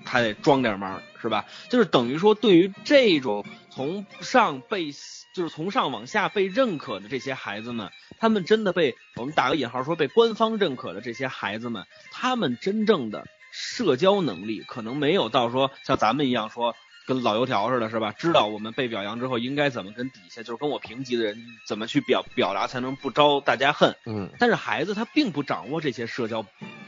[0.04, 1.46] 他得装点忙，是吧？
[1.70, 4.92] 就是等于说，对于这种从上被
[5.32, 7.90] 就是从上往下被认可的这些孩子们，
[8.20, 16.76] 他们真的被我们打个引号说被官方认可的这些孩子们，他们真正的社交能力可能没有到说像咱们一样说
[17.14, 18.14] 跟老油条似的，是吧？
[18.18, 23.94] 知道我们被表扬之后应该怎么跟底下就是跟我平级的人怎么去表表达才能不招大家恨。
[24.06, 26.46] 嗯，但是孩子他并不掌握这些社交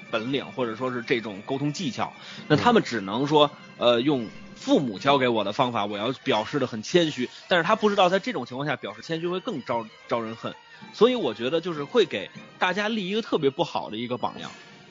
[0.10, 2.14] 本领，或者说是这种沟通技巧，
[2.48, 10.56] 那他们只能说，呃，用父母教给我的方法，我要表示的很谦虚，但是他不知道在这种情况下表示谦虚会更招招人恨，
[10.94, 14.50] 所以我觉得就是会给大家立一个特别不好的一个榜样，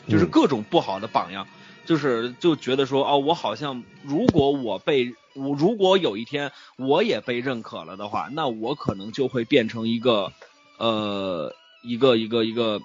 [0.09, 1.49] 就是嗯各种不好的榜样，
[1.85, 10.33] 就是就觉得说，哦，我好像如果我被我如果有一天我也被认可了的话，那我可能就会变成一个，
[10.79, 12.81] 呃，一个一个一个。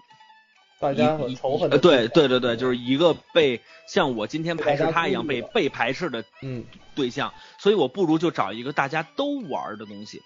[0.80, 10.22] 大家很仇恨的呃对对对对对，就是一个被像我今天排斥他一样被被排斥的嗯对象，所以我不如就找一个大家都玩的东西，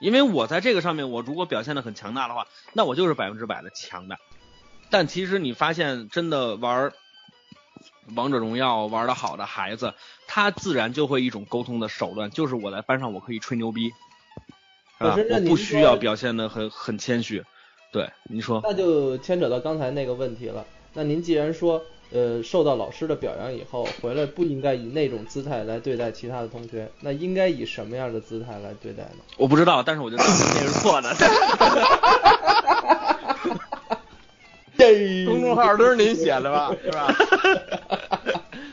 [0.00, 4.18] 因为我在这个上面，我如果表现的很强大的话，那我就是百分之百的强大。
[4.90, 6.92] 但其实你发现，真的玩
[8.14, 9.94] 王者荣耀玩的好的孩子，
[10.26, 13.90] 他自然就会一种沟通的手段，就是我在班上我可以吹牛逼，
[14.98, 15.26] 是吧可是？
[15.30, 17.44] 那我不需要表现的很很谦虚。
[17.92, 18.60] 对，你说。
[18.62, 20.64] 那就牵扯到刚才那个问题了。
[20.94, 29.20] 那您既然说，呃，受到老师的表扬以后回来不应该以那种姿态来对待其他的同学，那应该以什么样的姿态来对待呢？
[29.36, 31.14] 我不知道，但是我觉得这个是错的。
[35.26, 36.74] 公众号都是您写的吧？
[36.82, 37.14] 是吧？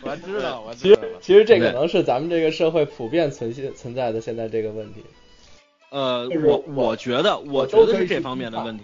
[0.01, 1.07] 我知道，我知道了。
[1.21, 5.03] 其实这可能是咱们这个社会普遍存现存在的现在这个问题。
[5.89, 8.83] 呃，就是我我我觉得，我觉都是这方面的问题。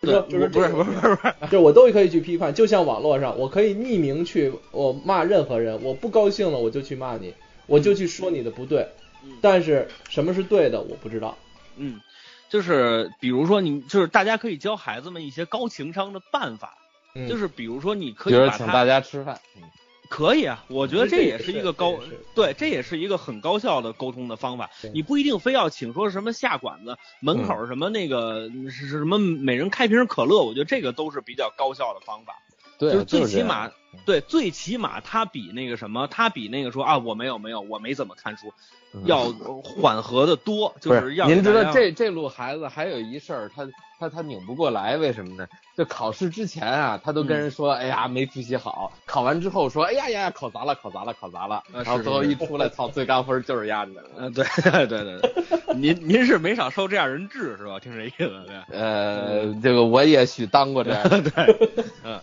[0.00, 7.34] 就对，是就是我不是这个不是不是不是， 就是我都可以去批判，就像网络上，我可以匿名去我骂任何人，我不高兴了我就去骂你，
[7.66, 8.86] 我就去说你的不对
[9.24, 11.36] 嗯，但是什么是对的我不知道。
[11.76, 12.00] 嗯，
[12.48, 16.78] 就是比如说你，就是大家可以教孩子们一些高情商的办法，
[17.14, 19.62] 嗯，就是比如说你可以把请大家吃饭，嗯
[20.10, 21.98] 可以啊，我觉得这这也是一个高
[22.34, 24.70] 对，这也是一个很高效的沟通的方法。
[24.94, 32.36] 你不一定非要请说什么下馆子门口什么那个是是什么每人开瓶可乐，我觉得这个都是比较高效的方法。
[32.78, 33.70] 对，就是最起码，
[34.06, 38.52] 对，最起码他比那个什么，他比那个说啊我没有没有我没怎么看书，
[38.94, 39.24] 嗯要
[39.62, 43.66] 缓和的多，就不是要您知道这这路孩子还有一事儿，他
[43.98, 45.46] 他他拧不过来，为什么呢？
[45.76, 53.92] 就考试之前啊，他都跟人说，哎呀没复习好，考完之后说，哎呀呀考砸了，考砸了，考砸了，呃然后最后一出来，操，最高分就是丫的。
[54.16, 57.78] 嗯，对对对对对，您您是没少受这样人治是吧？
[57.80, 58.78] 听这意思对。
[58.78, 61.02] 呃，这个我也许当过这样。
[61.22, 62.20] 对，嗯。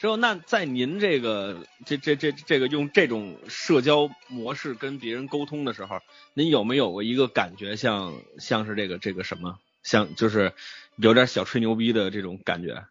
[0.00, 5.98] 之后，那在您这个这这这这个用这种社交模式跟别人沟通的时候，
[6.32, 10.54] 您有没有过一个感觉像像是这个这个什么，像就是
[10.96, 12.86] 有点小吹牛逼的这种感觉？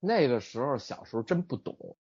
[0.00, 1.96] 那个时候小时候真不懂，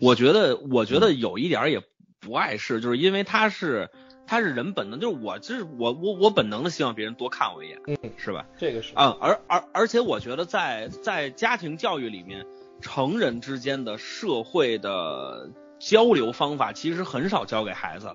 [0.00, 1.80] 我觉得，我觉得有一点也
[2.18, 3.90] 不碍事，就是因为他是
[4.26, 8.46] 他是人本能，就是我就是我我我本能的希望别人多看我一眼，嗯，是吧？
[8.58, 12.44] 这个是啊，而而而且我觉得在在家庭教育里面，
[12.82, 18.14] 成人之间的社会的交流方法其实很少教给孩子，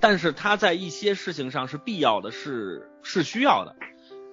[0.00, 3.74] 但是他在一些事情上是必要的，是是需要的。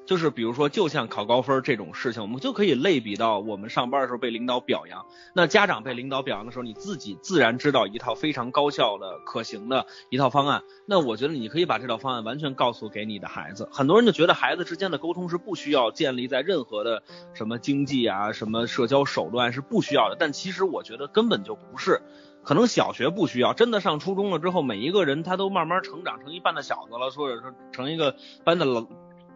[0.09, 5.05] 就是比如说，就像考高分这种事情，我们就可以类比到我们上班的时候被领导表扬。
[5.35, 10.63] 那家长被领导表扬的时候，你自己自然知道一套非常高效的、可行的一套方案。
[10.87, 13.69] 那我觉得你可以把这套方案完全告诉给你的孩子。
[13.71, 17.03] 很多人就觉得孩子之间的沟通是不需要建立在任何的
[17.35, 22.01] 什么经济啊、什么社交手段是不需要的，但其实我觉得根本就不是。
[22.41, 28.87] 可能小学不需要，真的上初中了之后，每一个人他都慢慢成长成一半的小子了，或者说成一个班的老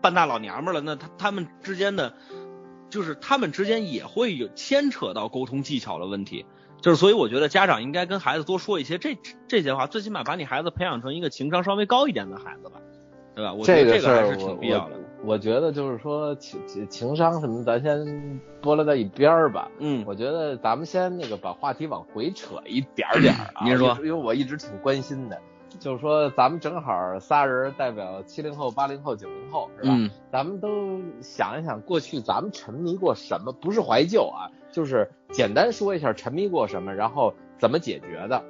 [0.04, 2.14] 半大老娘们了，那他他们之间的，
[2.90, 6.46] 就是他们之间也会有牵扯到沟通技巧的问题，
[6.82, 12.82] 就是所以我觉得家长应该跟孩子多说一些这这些话，最起码把你孩子培养成一个情商稍微高一点的孩子吧，
[13.34, 13.54] 对吧？
[13.54, 15.00] 我觉得这个还是挺必要的。
[15.26, 19.72] 我觉得就是说情情商什么，咱先拨拉在一边儿吧。
[19.80, 23.64] 嗯，我觉得咱们先那个把话题往回扯一点点儿啊。
[23.64, 25.42] 您说，因为我一直挺关心的，
[25.80, 29.94] 就是说咱们正好仨人代表七零后、八零后、九零后，是吧？
[29.96, 30.10] 嗯。
[30.32, 33.52] 咱们都想一想，过去咱们沉迷过什么？
[33.52, 38.44] 不是怀旧啊，就是简单说一下沉迷过什么，然后怎么解决的。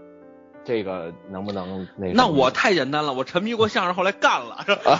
[0.65, 2.13] 这个能不能那？
[2.13, 4.99] 那我太简单了，我沉迷过相声，后来干了，是 吧？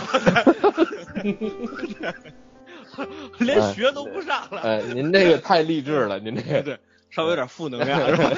[3.40, 4.62] 连学都不上了。
[4.62, 6.78] 哎，您这个太励志了，您这个对，
[7.10, 8.32] 稍微有点负能量，是吧？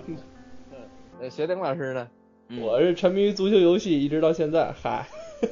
[1.20, 2.08] 呃，学丁老师呢？
[2.58, 5.06] 我是沉迷于足球游戏，一直到现在，嗨，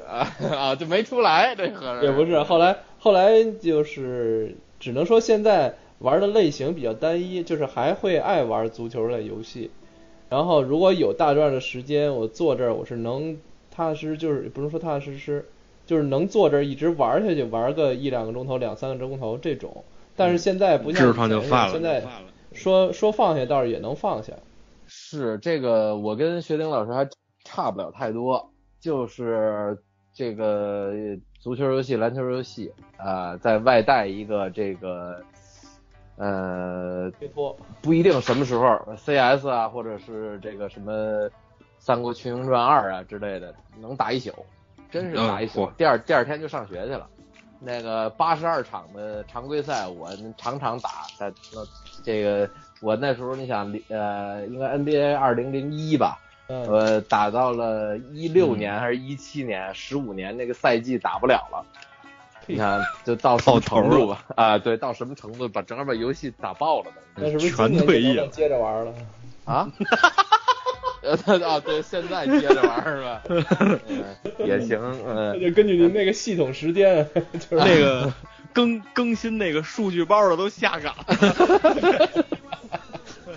[0.09, 9.71] 啊 啊，就没出来这合也不是，后来后来就是只能说现在玩的类型比较单一，就是还会爱玩足球类游戏。
[10.29, 13.37] 然后如果有大段的时间，我坐这儿我是能
[13.71, 15.47] 踏踏实实，就是不是说踏踏实实，
[15.87, 19.85] 就是能坐这儿一直玩下去，玩个一两个钟头、两三个钟头这种。
[20.17, 22.03] 但是现在不像以前，现在
[22.53, 24.33] 说说放下倒是也能放下。
[25.11, 27.09] 是这个，我跟学丁老师还
[27.44, 30.92] 差不了太多，就是这个
[31.40, 35.23] 足球游戏、篮球游戏啊，在外带一个这个。
[36.21, 37.09] 呃，
[37.81, 38.66] 不一定什么时候
[38.97, 40.92] ，CS 啊，或者是这个什么
[41.79, 44.35] 《三国群英传二》啊之类的，能打一宿，
[44.90, 45.71] 真是打一宿。
[45.79, 47.09] 第二第二天就上学去了。
[47.61, 51.07] 那个八十二场的常规赛，我场场打。
[51.16, 51.64] 在那
[52.03, 61.64] 这个我那时候你想，呃，应该 NBA 二零零一吧，呃，打到了一六年还是一七年，十五年那个赛季打不了了。
[62.47, 64.25] 你看，就到什么程度吧？
[64.35, 66.93] 啊，对，到什么程度，把整个把游戏打爆了的。
[67.17, 68.27] 那是不是全退役了？
[68.29, 68.95] 接着玩了？
[69.45, 69.69] 啊？
[71.27, 73.23] 啊，对，现在接着玩是吧？
[74.38, 75.38] 也行，嗯。
[75.41, 77.07] 就根据您那个系统时间，
[77.38, 78.12] 就是那个
[78.53, 80.95] 更更新那个数据包的都下岗。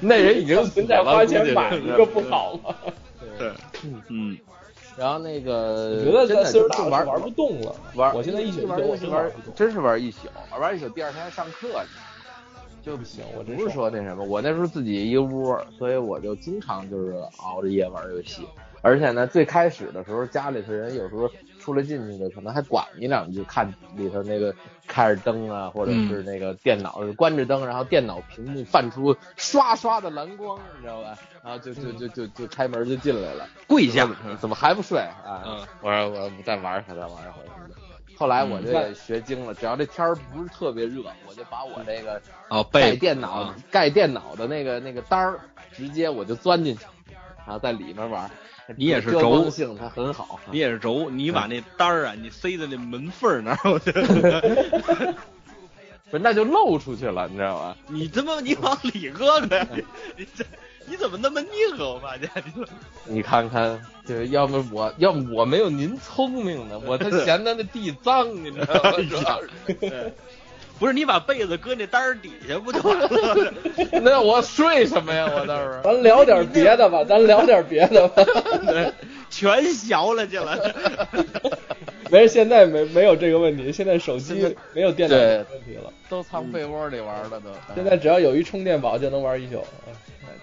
[0.03, 2.75] 那人已经存在花钱买 一个不好吗？
[3.37, 3.51] 对，
[4.09, 4.37] 嗯。
[4.97, 8.13] 然后那个，我觉得在岁数玩玩不动了，玩。
[8.13, 10.27] 我现在一宿玩游戏玩，真是玩一宿，
[10.59, 11.69] 玩一宿，第二天上课
[12.83, 13.23] 就不行。
[13.37, 18.45] 我不是说那什么，我那时候自己一个屋，所以我就经常就是熬着夜玩游戏。
[18.81, 21.29] 而且呢，最开始的时候，家里头人有时候
[21.61, 24.53] 出来进去的，可能还管你两句，看里头那个
[24.87, 31.17] 开着灯啊，或者是那个电脑关着灯，然后电脑屏幕泛出刷刷的蓝光，你知道吧？
[31.43, 35.67] 然后就就就就就开门就进来了，跪下，怎么还不睡啊？
[35.81, 37.47] 我说我再玩一会儿，再玩一会儿。
[38.17, 45.39] 后来我就学精了，只要这天儿不是特别热，我就把我这个哦盖电脑盖电脑的那个那个单儿，
[45.71, 46.85] 直接我就钻进去，
[47.45, 48.29] 然后在里面玩。
[48.77, 50.39] 你也是轴性，它很好。
[50.49, 53.79] 你也是轴，你把那单儿啊，你塞在那门缝那儿，
[56.09, 57.75] 不是那就漏出去了，你知道吧？
[57.87, 59.67] 你他妈你往里搁呗，
[60.15, 60.45] 你这
[60.85, 61.49] 你怎么那么拧
[61.79, 61.85] 啊？
[61.85, 62.63] 我发现你，
[63.15, 68.91] 你看看，就是要么我要么我没有您聪明呢，我他 嫌他那地脏，你知道吗？
[70.81, 73.53] 不是你把被子搁那单儿底下不就完了？
[74.01, 75.29] 那我睡什么呀？
[75.31, 75.79] 我倒是。
[75.83, 78.25] 咱聊点别的吧，咱聊点别的吧。
[79.29, 80.57] 全削了去了。
[82.09, 87.51] 没事，现在没没有这个问题，现在手机没有电脑问题了，都藏被窝里玩了都。
[87.75, 89.63] 现在只要有一充电宝就能玩一宿。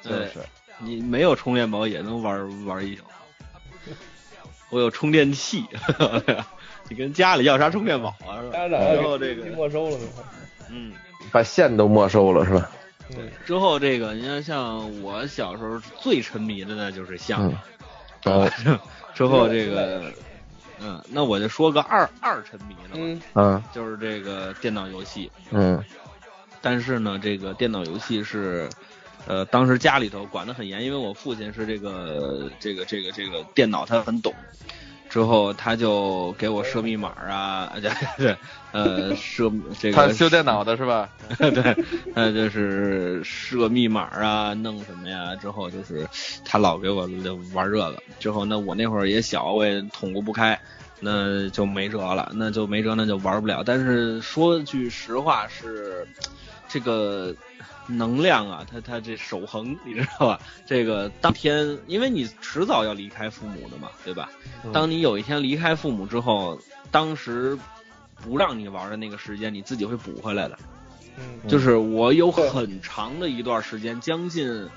[0.01, 0.35] 就是，
[0.79, 3.03] 你没有充电宝也能玩玩一宿。
[4.70, 5.64] 我有充电器。
[6.88, 8.40] 你跟家里要啥充电宝啊？
[8.42, 8.59] 是吧？
[8.96, 9.98] 之后这个没收了，
[10.70, 10.92] 嗯，
[11.31, 12.70] 把线都没收了是吧？
[13.11, 13.31] 对。
[13.44, 17.59] 之后这个，你看，像我小时候最沉迷的呢就是相声。
[19.14, 20.12] 之后这个，
[20.80, 23.22] 嗯，那我就说个二二沉迷的吧。
[23.34, 23.62] 嗯。
[23.72, 25.30] 就是这个电脑游戏。
[25.51, 25.82] 嗯。
[26.61, 28.68] 但是呢，这个电脑游戏是，
[29.26, 34.34] 呃，当时家里头管得很严，因为我父亲是这个这个这个这个电脑他很懂。
[35.09, 38.37] 之后他就给我设密码啊， 对对，
[38.73, 39.51] 呃，设
[39.81, 41.09] 这个他修电脑的是吧？
[41.39, 41.77] 对，
[42.15, 45.35] 呃，就是设密码啊，弄什么呀？
[45.37, 46.07] 之后就是
[46.45, 47.09] 他老给我
[47.55, 50.59] 玩这个，之后那我那会儿也小，我也捅咕不开，
[51.01, 53.63] 那就没辙了，那就没辙，那就玩不了。
[53.65, 56.07] 但是说句实话是，
[56.69, 57.35] 这个
[57.87, 60.41] 能量啊，他他这守恒，你知道吧？
[60.67, 64.31] 这个当天，因为你迟早要离开父母的嘛，对吧？
[64.73, 67.59] 当你有一天离开父母之后，当时
[68.23, 70.59] 不让你玩的那个时间，你自己会补回来的。
[71.17, 74.69] 嗯，就是我有很长的一段时间，将近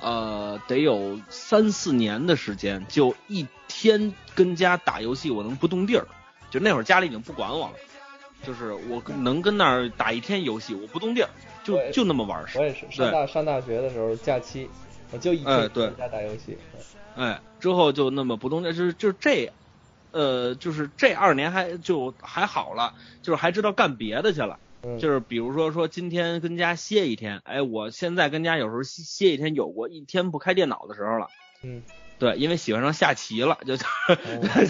[0.00, 6.06] 呃得有三四年的时间，就一天跟家打游戏，我能不动地儿。
[6.50, 7.74] 就那会儿家里已经不管我了，
[8.42, 11.28] 就是我能跟那儿打一天游戏，我不动地儿，
[11.68, 12.48] 就就那么玩儿。
[12.56, 14.68] 我也是上大上大学的时候假期，
[15.12, 16.56] 我就一天哎对在家打游戏。
[17.14, 19.52] 哎，之后就那么不动就是就是这，
[20.12, 24.58] 呃，就是这二年还就还好了，就是还知道干别的去了。
[24.82, 31.30] 嗯，就是比如说说今天跟家歇一天，哎，我现在跟家有时候歇歇一天，有过一天不开电脑的时候了。
[31.62, 31.82] 嗯，
[32.20, 33.78] 对，因为喜欢上下棋了，就哦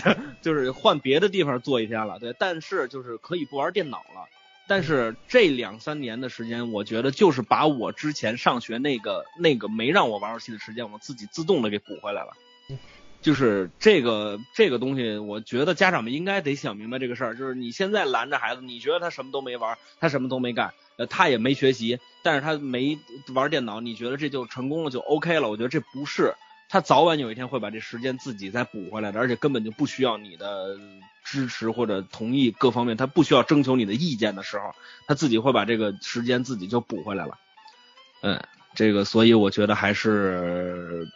[0.41, 2.19] 就是换别的地方坐一天了。
[2.19, 4.31] 对，但是就是可以不玩电脑了。
[4.69, 12.37] 但是这两三年的时间，我觉得就是把我之前上学那个那个没让我玩游戏的时间，我自己自动的给补回来了
[12.71, 12.79] 嗯。
[13.21, 17.37] 就是这个这个东西，我觉得家长们应该得想明白这个事儿。
[17.37, 22.97] 就是你现在拦着孩子，你觉得他什么都没玩，他什么都没干，呃，他也没学习，但是他没
[23.35, 25.49] 玩电脑，你觉得这就成功了就 OK 了？
[25.49, 26.33] 我觉得这不是，
[26.69, 30.77] 他早晚有一天会把这时间自己再补回来的，而且根本就不需要你的
[31.25, 34.75] 支持或者同意各方面，他不需要征求你的意见的时候，
[35.07, 37.39] 他自己会把这个时间自己就补回来了。
[38.21, 38.39] 嗯，
[38.75, 41.09] 这个所以我觉得还是，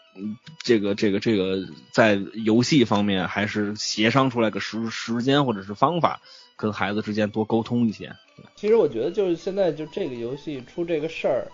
[0.62, 1.59] 这个这个这个
[1.90, 6.20] 在游戏方面还是协商出来个时时间或者是方法，
[6.57, 8.14] 跟孩子之间多沟通一些。
[8.57, 11.46] 其实我觉得就是现在就这个游戏出这个事儿，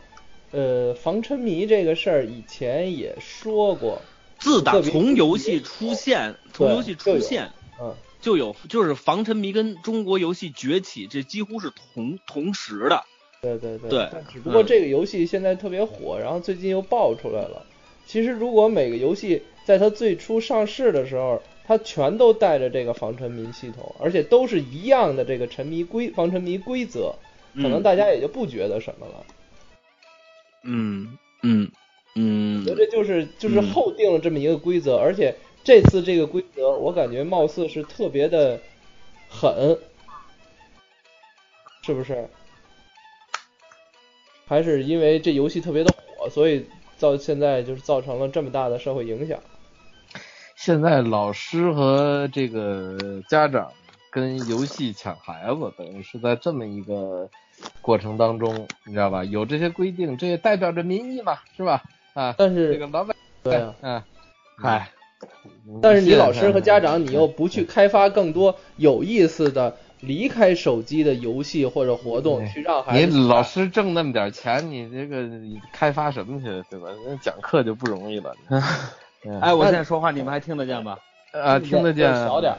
[0.50, 4.00] 呃，防沉迷这个事儿以前也说过，
[4.38, 7.50] 自打从游戏出现，从游戏出现。
[7.80, 13.04] 嗯，就有就是防沉迷跟中国游戏崛起，这几乎是同同时的。
[13.40, 17.64] 对对对，对但只不过这个游戏现在特别火，然后最近又爆出来了。
[18.06, 27.14] 其实如果每个游戏在它最初上市的时候，它全都带着这个防沉迷系统，而且都是一样的这个沉迷规防沉迷规则，
[27.54, 29.24] 可能嗯大家也就不觉得什么了。
[29.28, 29.34] 嗯
[30.70, 31.70] 嗯嗯
[32.60, 38.60] 我觉得这就是就是嗯后定了这么一个规则，而且这次这个规则我感觉貌似是特别的
[39.28, 39.78] 狠，
[41.82, 42.28] 是不是？
[44.46, 46.64] 还是因为这游戏特别的火，所以
[46.96, 49.38] 造现在就是造成了这么大的社会影响。
[50.56, 53.70] 现在老师和这个家长
[54.10, 57.28] 跟游戏抢孩子，等于是在这么一个
[57.88, 59.24] 过程当中，你知道吧？
[59.24, 61.82] 有这些规定，这也代表着民意嘛，是吧？
[62.12, 64.02] 啊，但是这个老百对啊，嗯，
[64.58, 64.90] 嗨，
[65.80, 76.88] 但是你老师和家长，你又不去开发更多有意思的离开手机的游戏或者活动，嗯去让孩子你老师挣那么点钱，你这个你开发什么去，对吧？
[77.06, 78.34] 那讲课就不容易了。
[79.24, 80.98] 嗯哎，我现在说话你们还听得见吗？
[81.32, 82.54] 啊，听得见，小点，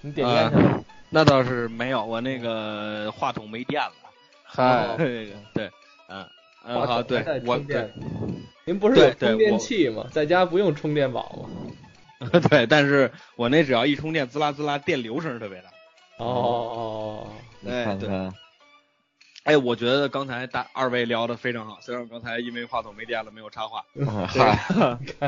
[0.00, 0.82] 你点烟去了。
[1.10, 3.92] 那倒是没有，我那个话筒没电了。
[4.54, 5.70] 嗨，这个对，
[6.08, 6.26] 嗯
[6.64, 7.90] 嗯好，对我对
[8.66, 10.06] 您不是对对有充电器吗？
[10.12, 11.48] 在家不用充电宝
[12.20, 12.30] 吗？
[12.50, 15.68] 对，但是我那只要一充电，滋啦滋啦，电流声特别大。
[16.18, 17.28] 哦哦哦，
[17.66, 18.08] 哎对
[19.44, 23.82] 哎，我觉得刚才大二位聊的非常好，虽然我刚才因为话筒没电了没有插话。
[23.96, 24.56] 嗯嗨，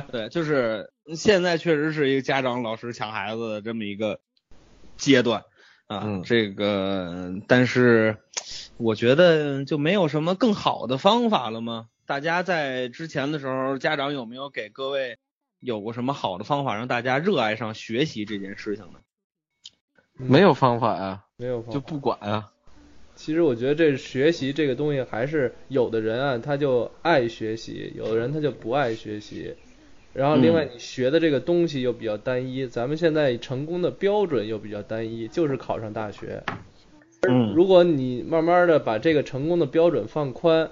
[0.13, 4.21] 对，就是现在确实是一个家长老师抢孩子的这么一个
[4.97, 5.43] 阶段
[5.89, 6.03] 啊。
[6.05, 8.17] 嗯这个，但是
[8.77, 11.89] 我觉得就没有什么更好的方法了吗？
[12.07, 15.17] 大家在之前的时候，家长有没有给各位
[15.61, 18.99] 有过什么好的方法，让大家热爱上学习这件事情呢？
[20.13, 22.51] 没有方法啊，没有方法就不管啊。
[23.15, 29.55] 其实我觉得这学习这个东西，还是有的人啊，他就爱学习，有的人他就不爱学习。
[30.13, 36.43] 然后另外你学的这个东西又比较单一，咱们现在成功的标准又比较单一，就是考上大学。
[37.29, 40.71] 嗯如果你慢慢的把这个成功的标准放宽，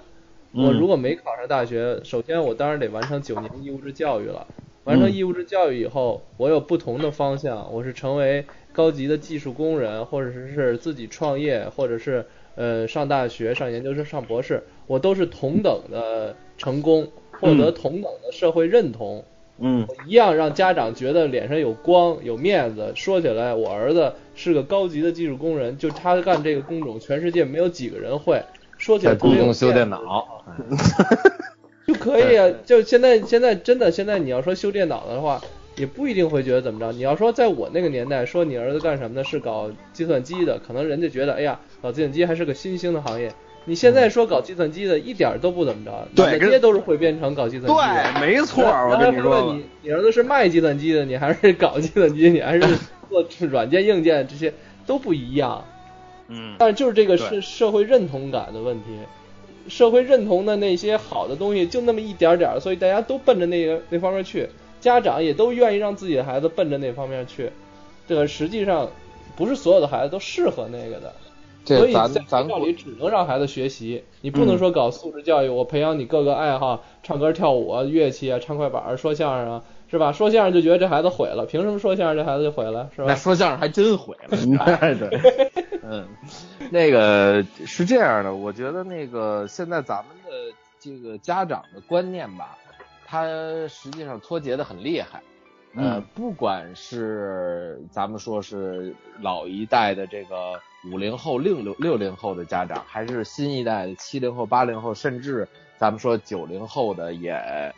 [0.51, 4.47] 我嗯如果没考上大学，首先我当然得完成九年义务制教育了。
[4.83, 12.25] 完成嗯义务制教育以后，我有不同的方向，我是成为高级的技术工人，或者是是自己创业，或者是
[12.55, 17.07] 呃上大学、上研究生、上博士，我都是同等的成功，
[17.39, 19.23] 获得同等的社会认同。
[19.59, 22.91] 嗯一样让家长觉得脸上有光、有面子。
[22.95, 28.41] 说起来，我儿子是个高级的技术工人，就他干这个工种，全世界没有几个人会。
[28.77, 30.43] 说起来在故特别有宫修电脑，
[31.87, 32.49] 就可以啊。
[32.65, 35.39] 就现在现在真的现在你要说修电脑的话，
[35.77, 36.91] 也不一定会觉得怎么着。
[36.91, 43.31] 你要说在我那个年代，说你儿子干什么的，是搞计算机的，可能人家觉得，哎呀，搞计算机还是个新兴的行业。
[43.65, 48.19] 你现在说搞计算机的，一点儿都不怎么着，对满大街都是会编程搞计算机的。
[48.19, 52.61] 对，没错然后跟你说你，你儿子是卖计算机的，你还是搞计算机，你还是
[53.09, 54.53] 做软件、硬件，这些
[54.85, 55.63] 都不一样。
[56.27, 58.85] 嗯，但是就是这个是社社会认同感的问题，
[59.67, 64.49] 社会认同的那些好的东西就那么一点点儿，所以大家都奔着那个那方面去，
[64.81, 67.49] 家长也都愿意让自己的孩子奔着那方面去。
[68.07, 68.89] 这个实际上
[69.37, 71.13] 不是所有的孩子都适合那个的，
[71.65, 80.11] 所这咱以在学校里只能让孩子学习，你不能说搞素质教育，我培养你各个爱好，唱歌跳舞啊、乐器啊、唱快板儿、说相声啊，是吧？
[80.11, 83.07] 说相声就觉得这孩子毁了，凭什么说相声这孩子就毁了，是吧？
[83.07, 84.37] 那说相声还真毁了。
[84.95, 86.07] 对，嗯，
[86.71, 92.57] 那个是这样的，我觉得那个现在咱们的这个家长的观念吧，
[93.05, 93.25] 他
[93.67, 95.21] 实际上脱节的很厉害。
[95.75, 100.59] 呃嗯，不管是咱们说是老一代的这个
[100.91, 107.73] 五零后、六六六零后的家长，还是新一代的七零后、八零后，甚至咱们说九零后的也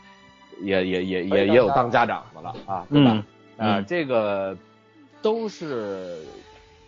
[0.61, 3.11] 也也也也也有当家长的了啊，对吧？
[3.57, 4.57] 嗯啊、嗯这个
[5.21, 6.17] 都是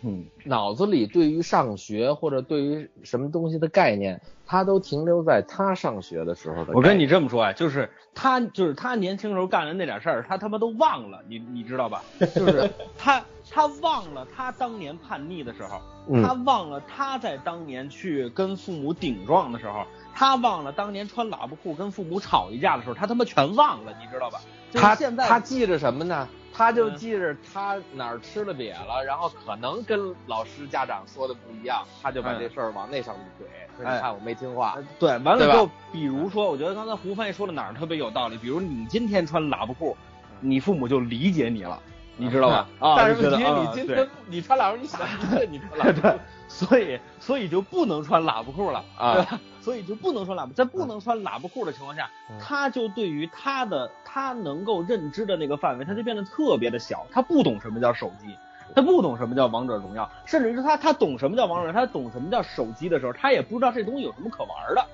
[0.02, 6.72] 嗯，脑子里对于上学或者对于什么东西的概念，他都停留在他上学的时候的。
[6.72, 12.02] 我跟你这么说啊，就是他就是他年轻时候干的那点事儿，他他妈都忘了，你你知道吧？
[12.34, 24.40] 就是他他忘了他当年叛逆的时候，嗯他忘了他在当年去跟父母顶撞的时候，他忘了当年穿喇叭裤跟父母吵一架的时候，他他妈全忘了，你知道吧？
[24.70, 26.28] 就是他现在他记着什么呢？
[26.52, 33.44] 他就嗯记着他哪儿吃了瘪了，然后可能跟老师家长说的不一样，他就把嗯这事儿往那上面怼。
[33.76, 39.96] 说哎你看我没听话呃，对，完了对吧之后，比如说，我觉得刚才胡翻译说的哪儿特别有道理，比如你今天穿喇叭裤，
[40.40, 41.80] 你父母就理解你了，
[42.18, 42.68] 你知道吧？
[42.80, 49.40] 啊，但是问题你今天你穿喇叭，你傻逼，你穿喇叭对，所以所以就不能穿喇叭裤了啊对吧？
[49.62, 58.36] 所以就不能穿喇叭，在不能穿喇叭裤的情况下，嗯他就对于他的他能够认知的那个范围，他就变得特别的小，他不懂什么叫手机。
[58.76, 64.86] 他不懂什么叫王者荣耀，甚至是他他懂什么叫王者荣耀，他懂什么叫手机的时候，他也不知道这东西有什么可玩的。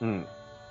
[0.00, 0.24] 嗯，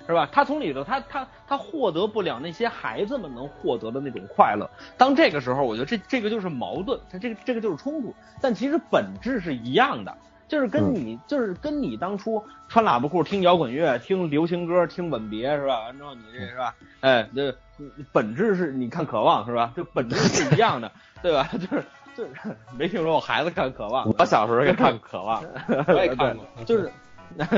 [0.06, 0.28] 是吧？
[0.32, 4.68] 他从里头，他他他获得不了那些孩子们能获得的那种快乐。
[4.96, 8.14] 当这个时候，我觉得这这个就是矛盾，他这个这个就是冲突。
[8.40, 10.16] 但其实本质是一样的，
[10.48, 15.80] 就是跟你、就是跟你当初穿喇叭裤听摇滚乐、听流行歌、听吻别是吧？
[15.80, 16.74] 完之后你这是吧？
[17.00, 17.54] 哎，这
[18.12, 19.72] 本质是你看渴望是吧？
[19.74, 20.92] 这本质是一样的，
[21.22, 21.48] 对吧？
[21.58, 21.84] 就是
[22.16, 25.42] 就是没听说我孩子看渴望，我小时候也看《渴望》，
[25.92, 26.92] 我也看过，就是，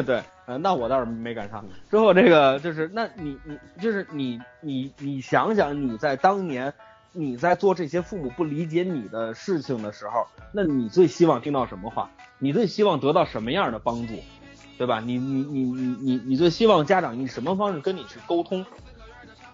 [0.02, 1.64] 对，呃，那我倒是没赶上。
[1.90, 6.72] 之后这个就是，那你你就是你你你想想，你在当年
[7.12, 12.10] 你在做这些父母不理解你的事情的时候，那你最希望听到什么话？
[12.38, 14.14] 你最希望得到什么样的帮助？
[14.78, 15.00] 对吧？
[15.00, 18.64] 你你你你你你最希望家长以什么方式跟你去沟通？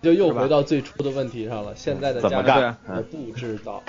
[0.02, 1.72] 就又回到最初的问题上了。
[1.76, 3.80] 现在的家长我不知道，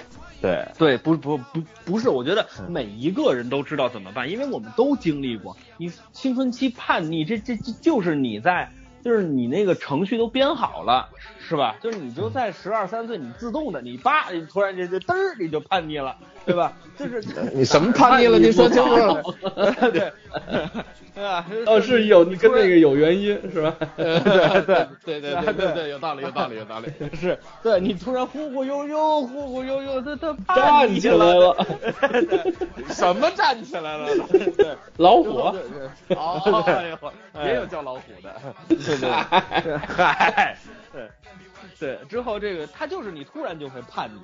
[0.43, 5.55] 对，对，不不不不是，我觉得嗯每一个人都知道怎么办，因为我们都经历过。
[5.77, 8.69] 你青春期叛逆，这这这就是你在，
[9.03, 11.09] 就是你那个程序都编好了，
[11.47, 11.75] 是吧？
[11.81, 16.73] 就是你就在十二三岁，你自动的，你叭，你突然间就嘚儿你就叛逆了，对吧？
[16.97, 17.21] 就是
[17.53, 18.37] 你什么叛逆了？
[18.39, 19.33] 你说清楚。
[19.91, 20.11] 对，
[21.13, 21.45] 对 吧？
[21.65, 23.75] 哦，是有你跟那个有原因是吧？
[23.97, 26.87] 对对对对对对 对，有道理，有道理，有道理。
[27.15, 31.67] 是，对你突然忽忽悠悠，忽忽悠悠，他他叛逆站起来了，了，
[32.89, 34.07] 什么站起来了？
[34.57, 34.75] 对。
[34.97, 35.37] 老虎，
[36.09, 38.31] 哦，哎呦，也有叫老虎的。
[38.97, 40.57] 对对对，嗨，
[40.91, 41.09] 对
[41.79, 44.19] 对，之后这个他就是你突然就会叛逆，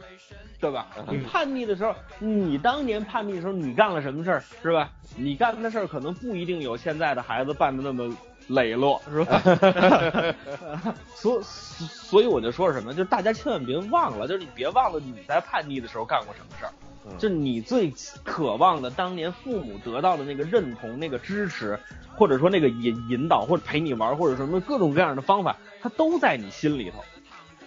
[0.60, 0.88] 对吧？
[1.10, 4.90] 你叛逆的时候，你当年叛逆的时候，你干了什么事儿，是吧？
[5.16, 8.16] 你干的事儿可能不一定有现在的孩子办的那么
[8.48, 9.42] 磊落，是吧？
[11.16, 16.72] 所所以我就说什么，就是大家千万别忘了，就是你别忘了你在叛逆的时候干过什么事儿。
[17.18, 17.92] 就是你最
[18.24, 21.80] 渴望的当年父母得到的那个认同、那个支持，
[22.16, 27.04] 或者说那个引引导，或者陪你玩，或者什么各种各样的方法，它都在你心里头。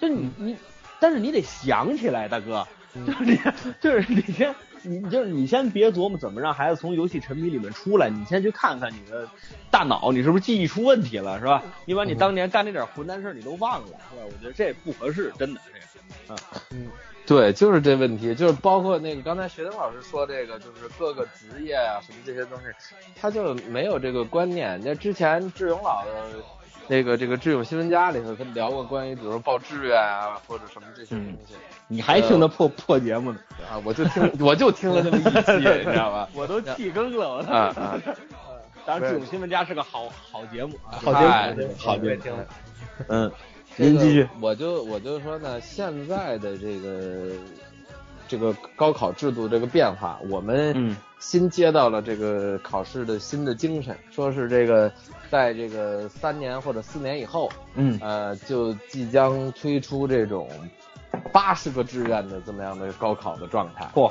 [0.01, 0.57] 就你你，
[1.01, 2.67] 但是你得想起来，大哥，
[3.07, 3.39] 就是你，
[3.81, 9.29] 就是你先，你就是你先别琢磨怎么让孩子从游戏沉迷里面出来，你先去看看你的
[9.71, 11.63] 大脑，你是不是记忆出问题了，是吧？
[11.85, 14.23] 你把你当年干那点混蛋事儿你都忘了，是吧？
[14.25, 16.37] 我觉得这不合适，真的这个，啊，
[16.73, 16.89] 嗯，
[17.27, 22.65] 对，就是这问题，就是包括那个刚才学登老师说这个，就是各个职业啊什么这些东西，
[23.21, 24.81] 他就没有这个观念。
[24.85, 26.11] 那之前志勇老的
[26.89, 31.55] 那个这个志勇新闻家里头，他聊过关于比如说报志愿啊或者什么这些东西。
[31.87, 33.39] 你还听那破破节目呢？
[33.71, 36.29] 啊，我就听我就听了那么一期， 你知道吧？
[36.35, 38.01] 我都弃更了，我啊啊！
[38.85, 41.21] 当然，志勇新闻家是个好好节目啊，好节
[41.67, 42.23] 目，好节目。
[42.23, 42.47] 听了。
[43.09, 43.35] 嗯，这个
[43.77, 44.29] 您继续。
[44.41, 47.31] 我就我就说呢，现在的这个
[48.29, 54.93] 这个高考制度这个变化，我们嗯新接到了这个考试的新的精神，说是这个
[55.31, 60.49] 在这个三年或者四年以后，嗯呃，就即将推出这种
[61.31, 63.89] 八十个志愿的这么样的高考的状态。
[63.95, 64.11] 嚯，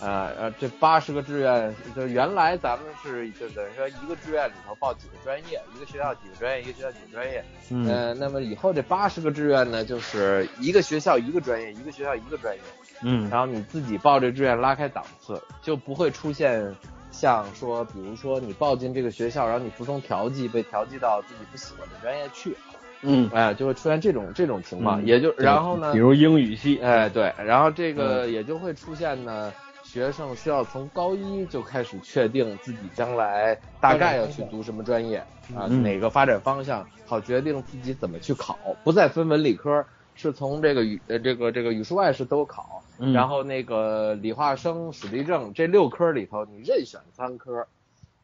[0.00, 7.44] 呃呃，这八十个志愿，就原来咱们是就等于说一个志愿里头报几个专业，一个学校几个专业，一个学校几个专业。
[7.70, 7.86] 嗯。
[7.88, 12.62] 呃，那么以后这八十个志愿呢，就是一个学校一个专业，一个学校一个专业，
[13.02, 13.28] 嗯。
[13.28, 16.74] 然后你自己报这志愿拉开档次，就不会出现
[17.10, 22.56] 像说，比如说你报进这个学校，然后你服从调剂，被调剂到自己不喜欢的专业去，
[23.02, 35.18] 嗯，哎、就会出现这种这种情况，嗯也就然后呢比，如英语系，哎，对，然后这个也就会出现呢，学生需要从高一就开始确定自己将来大概要去读什么专业
[35.54, 47.68] 啊，嗯哪个发展方向，好决定自己怎么去考，不再分文理科，是从这个语呃这个这个语数外是都考，嗯然后那个理化生、史地政这六科里头你任选三科，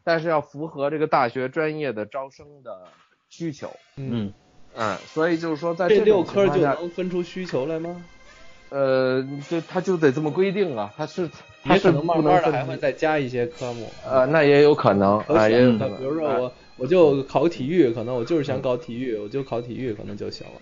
[0.02, 2.88] 但是要符合这个大学专业的招生的
[3.28, 4.32] 需求，嗯
[4.74, 8.04] 嗯，所以就是说在这种六科就能分出需求来吗？
[8.70, 11.28] 呃，就他就得这么规定啊，他是
[11.62, 13.86] 他是能慢慢的还会再加一些科目。
[14.06, 15.98] 呃，那也有可能啊，可选的，也有可能。
[15.98, 20.52] 比如说哎我我就考体育，可能我就是想搞体育，我就考体育可能就行了。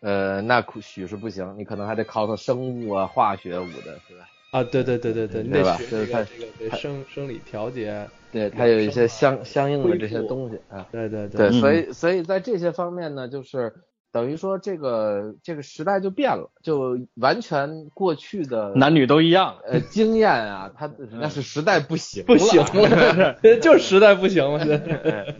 [0.00, 4.26] 呃，那可许是不行，你可能还得考考生物啊、化学五的，是吧？
[4.50, 10.86] 啊，对对对对对，你得学这个这个对生生理调节，对，它有一些相相应的这些东西啊。
[10.90, 13.72] 对对对，嗯所以所以在这些方面呢，就是
[14.10, 23.36] 等于说这个这个时代就变了，就完全过去的男女都一样，呃经验啊，它那是时代不行不行了。
[23.40, 24.64] 了，就是时代不行了。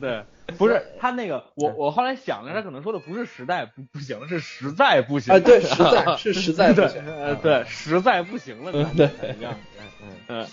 [0.01, 0.24] 对，
[0.57, 7.03] 不是他那个，我我后来想了，他可能说的不是时代不不行，是实在不行啊，对，实在是实在不行。
[7.11, 9.55] 呃对，实在不行了，嗯对一样，
[10.03, 10.47] 嗯嗯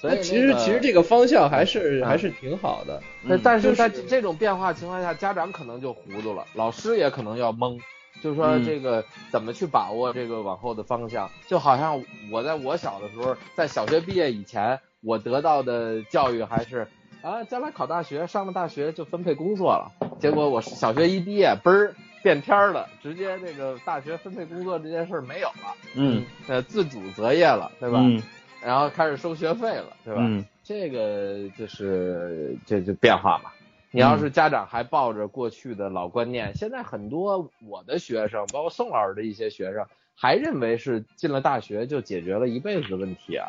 [0.00, 3.02] 所以那其实其实这个方向还是还是挺好的。
[3.22, 7.78] 那但是在这种变化情况下，家长可能就糊涂了，老师也可能要懵，
[8.22, 8.64] 就是说嗯。
[8.64, 16.88] 这个怎么去把握这个往后的方向，就好像我在我小的时候，在小学毕业以前，我得到的教育还是
[17.20, 26.24] 啊，将来考大学，上了大学就分配工作了，结果我小学一毕业，嘣儿变天儿了，直接这个大学分配工作这件事儿没有了，嗯。
[26.48, 28.00] 呃，自主择业了，对吧？
[28.02, 28.22] 嗯
[28.64, 30.20] 然后开始收学费了，对吧？
[30.24, 33.50] 嗯这个就是这就变化嘛。
[33.90, 39.84] 你要是家长还抱着过去的老观念，现在很多我的学生，包括宋老师的一些学生，
[40.14, 43.48] 还认为是进了大学就解决了一辈子的问题啊，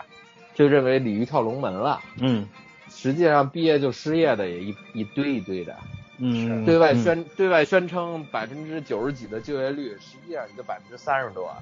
[0.56, 2.00] 就认为鲤鱼跳龙门了。
[2.20, 2.48] 嗯
[2.90, 5.76] 实际上毕业就失业的也一一堆一堆的，
[6.18, 11.56] 嗯，对外宣对外宣称百分之九十几的就业率，实际上也就百分之三十多。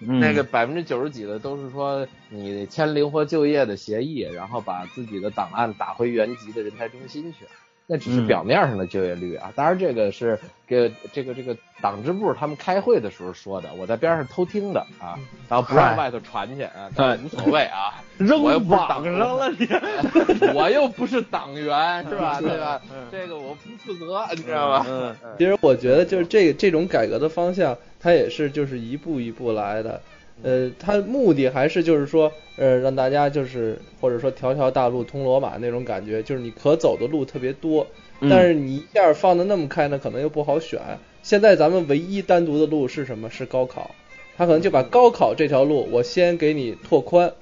[0.00, 0.20] 嗯。
[0.20, 7.44] 那个百分之九十几的都是说你签灵活就业的协议，然后把自己的档案打回原籍的人才中心去，
[7.86, 8.26] 那只是嗯。
[8.26, 9.52] 表面上的就业率啊。
[9.54, 15.18] 当然这个是给这个这个党支部他们开会的时候说的，我在边上偷听的啊，
[15.48, 19.68] 然后不让外头传去啊，但无所谓啊， 扔我又不是党网上了你，
[20.56, 22.40] 我又不是党员是吧？
[22.42, 22.80] 对吧？
[23.12, 24.86] 这个我不负责，你知道吧？
[24.88, 25.14] 嗯。
[25.38, 27.76] 其实我觉得就是这这种改革的方向，
[28.06, 30.00] 它也是就是一步一步来的。
[30.44, 37.84] 呃，它目的还是就是说，呃，让大家就是或者说条条大路通罗马那种感觉，就是你可走的路特别多，
[38.20, 40.80] 嗯但是你一下放的那么开呢，可能又不好选。
[41.24, 43.28] 现在咱们唯一单独的路是什么？
[43.28, 43.92] 是高考。
[44.36, 47.32] 他可能就把高考这条路，我先给你拓宽。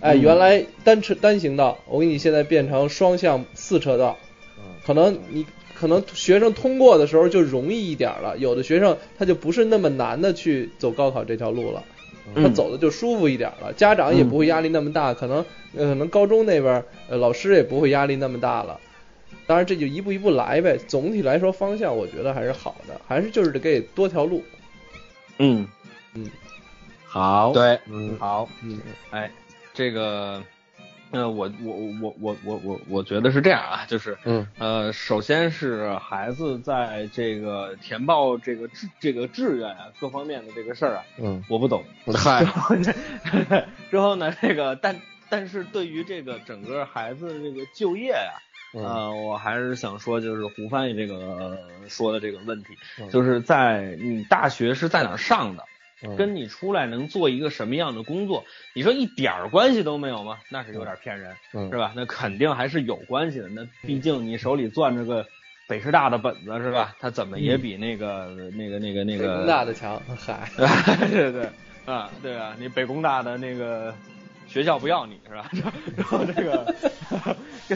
[0.00, 4.18] 哎，嗯原来单车单行道，我给你现在变成双向四车道。
[4.84, 5.46] 可能你
[5.80, 11.82] 可能学生通过的时候就容易一点了，有的学生他就不是那么难的去走高考这条路了，
[12.34, 15.38] 他嗯走的就舒服一点了，家长也不会压力那么大，可能
[15.74, 18.78] 呃可能高中那边呃老师也不会压力那么大了。
[19.46, 24.44] 当然这就一步一步来呗，总体来说方向我觉得还是好的，还是就是得给多条路。
[25.38, 25.66] 嗯。
[26.14, 26.28] 嗯，
[27.04, 28.16] 好，对，嗯。
[28.18, 28.78] 好，嗯。
[29.10, 29.30] 哎，
[29.72, 30.42] 这个，
[31.12, 41.84] 呃，我我我我我我我觉得是这样啊，就是，嗯呃，首先是孩子在这个填报这个志这个志愿啊各方面的这个事儿啊，嗯，我不懂。
[42.16, 42.44] 嗨，
[43.90, 48.42] 之后呢，这个但但是对于这个整个孩子的这个就业呀、
[48.72, 55.66] 嗯呃，我还是想说，就是胡翻译这个、呃说的这个问题，嗯就是在你大学是在哪上的，嗯
[56.16, 58.44] 跟你出来能做一个什么样的工作，
[58.74, 60.38] 你说一点儿关系都没有吗？
[60.48, 61.92] 那是有点骗人，嗯是吧？
[61.96, 63.48] 那肯定还是有关系的。
[63.48, 65.26] 那毕竟你手里攥着个
[65.68, 66.96] 北师大的本子，是吧？
[67.00, 70.50] 他怎么也比那个、那个那个那北个工大的强，嗨，
[71.10, 71.48] 对对
[71.86, 73.94] 啊，对啊，你北工大的那个
[74.46, 75.50] 学校不要你是吧？
[75.96, 76.74] 然后这个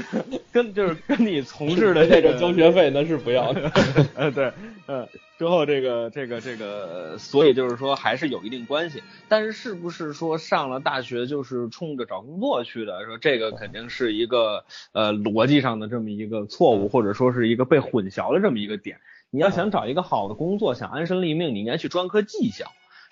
[0.31, 3.71] 跟跟就是跟你从事的这 个交学费那是不要的。
[4.15, 4.53] 呃，对，
[4.87, 13.05] 呃，之后这个这个这个，呃所以就是说还是有一定关系，但是是不是说上了大学就是冲着找工作去的？
[13.07, 18.99] 说这个肯定是一个呃逻辑上的这么一个错误，或者说是一个被混淆的这么一个点。
[19.31, 22.67] 你要想找一个好的工作，想安身立命，你应该去专科技校，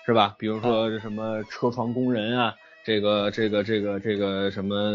[0.07, 0.37] 是吧？
[0.39, 2.55] 比如说什么车床工人啊。
[2.85, 4.93] 这个这个这个这个什么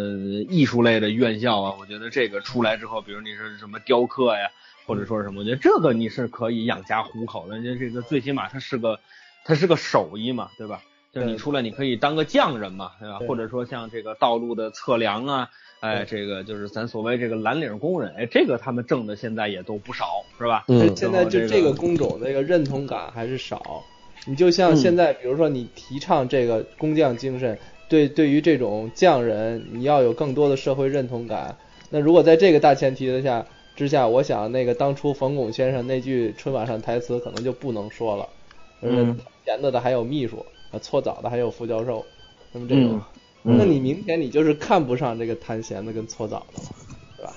[0.50, 4.50] 艺术类的院校啊，我觉得这个出来之后，比如你是什么雕刻呀，
[4.86, 7.62] 或者说什么，我觉得这个你是可以养家糊口的。
[7.62, 9.00] 这这个最起码它是个，
[9.46, 10.82] 它是个手艺嘛，对吧？
[11.14, 13.20] 就是你出来你可以当个匠人嘛，对吧？
[13.20, 20.66] 对或者说像这个道路的测量啊，哎，这个就是咱所谓这个蓝领工人，哎，这个他们挣的现在也都不少，是吧？
[20.68, 23.82] 嗯现在就这个这个工种那个认同感还是少。
[24.26, 27.58] 你就像现在，比如说你提倡这个工匠精神，
[27.90, 31.56] 对对于这种匠人，你要有更多的社会认同感。
[31.90, 38.30] 那如果在这个大前提之下之下，我想那个当初冯巩先生那句春晚上台词可能就不能说了。
[38.82, 42.06] 嗯谈闲的的还有秘书，啊，搓澡的还有副教授，
[42.52, 43.02] 那么这种，
[43.44, 46.70] 嗯那你明显你就是看不上这个弹弦的跟搓澡的嘛，
[47.18, 47.34] 对吧？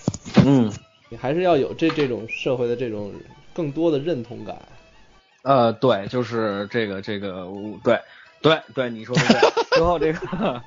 [0.46, 0.72] 嗯。
[1.12, 3.12] 你还是要有这这种社会的这种
[3.53, 4.57] 更多的认同感。
[5.42, 7.48] 呃，对，就是这个这个，
[7.82, 7.98] 对
[8.43, 9.51] 对对，你说的对。
[9.76, 10.62] 之后这个，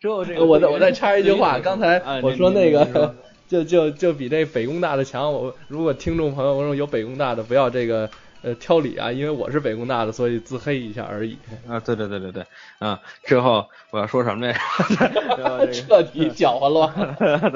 [0.00, 3.14] 之后这个，我再我再插一句话，刚才啊我说那个说，
[3.48, 5.32] 就就就比这北工大的强。
[5.32, 8.10] 我如果听众朋友中有北工大的，不要这个
[8.42, 11.38] 呃挑理啊，因为我是北工大的，所以自黑一下而已。
[11.68, 12.44] 啊，对对对对对，
[12.78, 14.58] 啊，之后我要说什么来着？
[15.36, 17.16] 之后这彻底搅和乱了。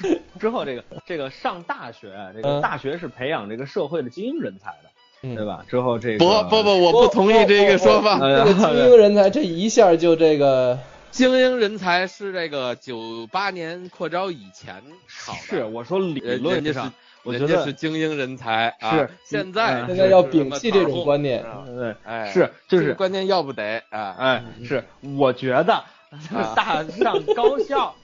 [0.00, 5.64] 对，之后这个这个上大学，这个嗯大学是培养这个社会的精英人才的，嗯对吧？
[5.68, 8.18] 之后这个不不不，我不同意这个说法。
[8.18, 10.76] 这个精英人才，这一下就这个
[11.12, 14.82] 精英人才是这个九八年扩招以前
[15.24, 16.92] 考的，是我说理论是上，
[17.22, 18.98] 我觉得人家是精英人才啊。
[18.98, 21.44] 是现在现在要摒弃这种观念。
[21.66, 24.16] 对，哎，是就是这个观念要不得啊。
[24.18, 24.82] 哎，是，
[25.16, 25.84] 我觉得
[26.56, 27.94] 大上高校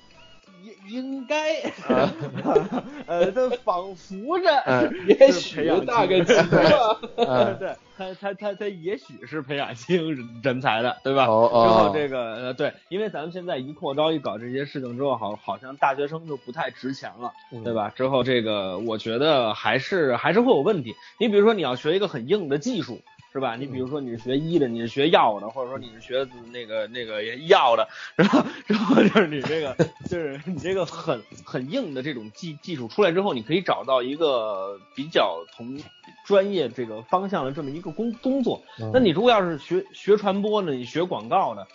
[0.89, 1.55] 应应该，
[3.07, 6.99] 呃，这仿佛着嗯也许大概精英几个。
[7.17, 11.27] 呃 对他他他他也许是培养精英人人才的，对吧？
[11.27, 17.91] 哦哦之后这个呃对，因为咱们现在一扩招一搞这些事情之后，好好像大学生就不太值钱了，嗯对吧？
[17.95, 20.95] 之后这个我觉得还是还是会有问题。
[21.19, 23.01] 你比如说你要学一个很硬的技术。
[23.33, 23.57] 是吧？
[23.57, 29.77] 你比如说你是学医的，你是学药的，或者说你是学那个那个药的，然后然后就是你这个
[30.09, 35.79] 就是你这个很很硬的这种技技术出来之后，你可以找到一个比较同
[36.25, 38.63] 专业这个方向的这么一个工工作。
[38.81, 41.67] 嗯那你如果要是学学传播的，你学广告的，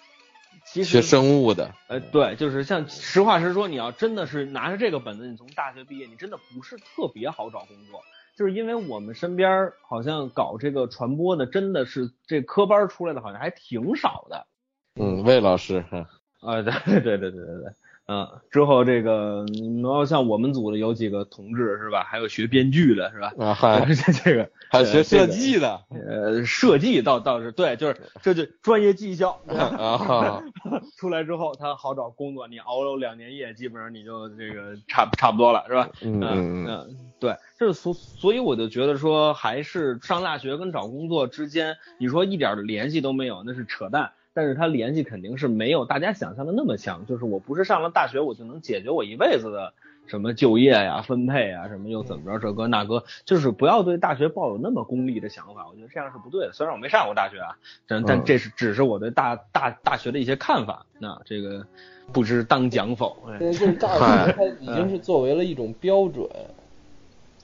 [0.65, 8.03] 其实学生物的，呃，对，就是像实话实说，你要真的是拿着这个本子，你从大学毕业，你真的不是特别好找工作，
[8.35, 14.47] 就是因为我们身边儿好像搞这个传播的，真的是这科班儿出来的，好像还挺少的。
[14.95, 16.05] 嗯，魏老师，嗯
[16.41, 17.73] 啊，对对对对对对，
[18.13, 22.03] 嗯，之后这个你要像我们组的有几个同志是吧？
[22.03, 23.33] 还有学编剧的是吧？
[23.39, 30.43] 啊，还 这这个还有学设计的呃，设计倒倒是对，就是这就专业技校，啊，
[30.95, 35.89] 出来之后他好找工作，你熬了两年夜，基本上你就这个差差不多了，是吧？
[36.01, 36.21] 嗯
[36.67, 36.87] 嗯
[37.19, 44.11] 对，就是所所以我就觉得说，还是上大学跟找工作之间，你说一点儿联系都没有，那是扯淡。
[44.33, 49.73] 但是它联系肯定是没有大家想象的那么强，就是我不是上了大学我就能解决我一辈子的
[50.05, 56.51] 什么就业呀、分配啊，什么又怎么着这个那个，就是不要对大学抱有那么功利的想法，我觉得这样是不对的。
[56.51, 57.55] 虽然我没上过大学啊，
[57.87, 61.65] 但但嗯这是只是我对大大大学的一些看法，那这个
[62.11, 63.15] 不知当讲否。
[63.27, 63.87] 哎现在就是大
[64.25, 66.27] 学，它已经是作为了一种标准。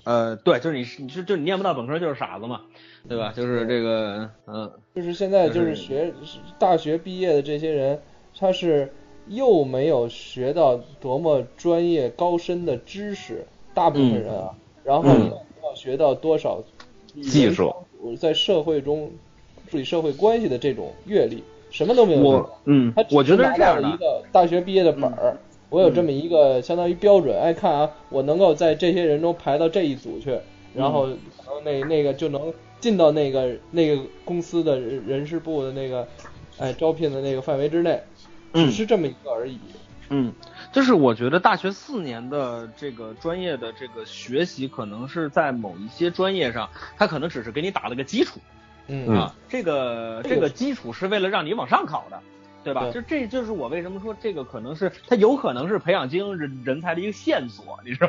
[0.09, 2.61] 呃，对，就是你是你是就你念不到本科就是傻子嘛，
[3.07, 3.31] 对吧？
[3.35, 6.11] 就是这个，嗯，就是现在就就是是学
[6.57, 8.01] 大学毕业的这些人，
[8.35, 8.91] 他是
[9.27, 13.45] 又没有学到多么专业高深的知识，
[13.75, 14.49] 大部分人啊，
[14.83, 16.59] 然后嗯也没有学到多少
[17.21, 17.71] 技术，
[18.19, 19.11] 在社会中
[19.69, 22.23] 处理社会关系的这种阅历，什么都没有。
[22.23, 25.37] 我嗯他，只我觉得这样的嗯到了一，个大学毕业的本儿，
[25.69, 30.39] 我有这么一个相当于标准，哎，看啊，我能够在这些人中排到这一组去，
[30.73, 36.07] 然后然后那那个就能进到那个那个公司的人人事部的那个
[36.57, 38.01] 哎招聘的那个范围之内，
[38.53, 38.65] 嗯。
[38.65, 39.59] 只是这么一个而已。
[40.09, 40.33] 嗯，
[40.71, 46.67] 就是我觉得大学四年的这个专业的这个学习，可能是在某一些专业上，
[46.97, 48.39] 它可能只是给你打了个基础。
[48.87, 49.07] 嗯。
[49.15, 52.19] 啊，这个这个基础是为了让你往上考的。
[52.63, 52.81] 对吧？
[52.91, 58.07] 对就这就是我为什么说这个可能是它有可能是培养精英人人才的一个线索，你知道？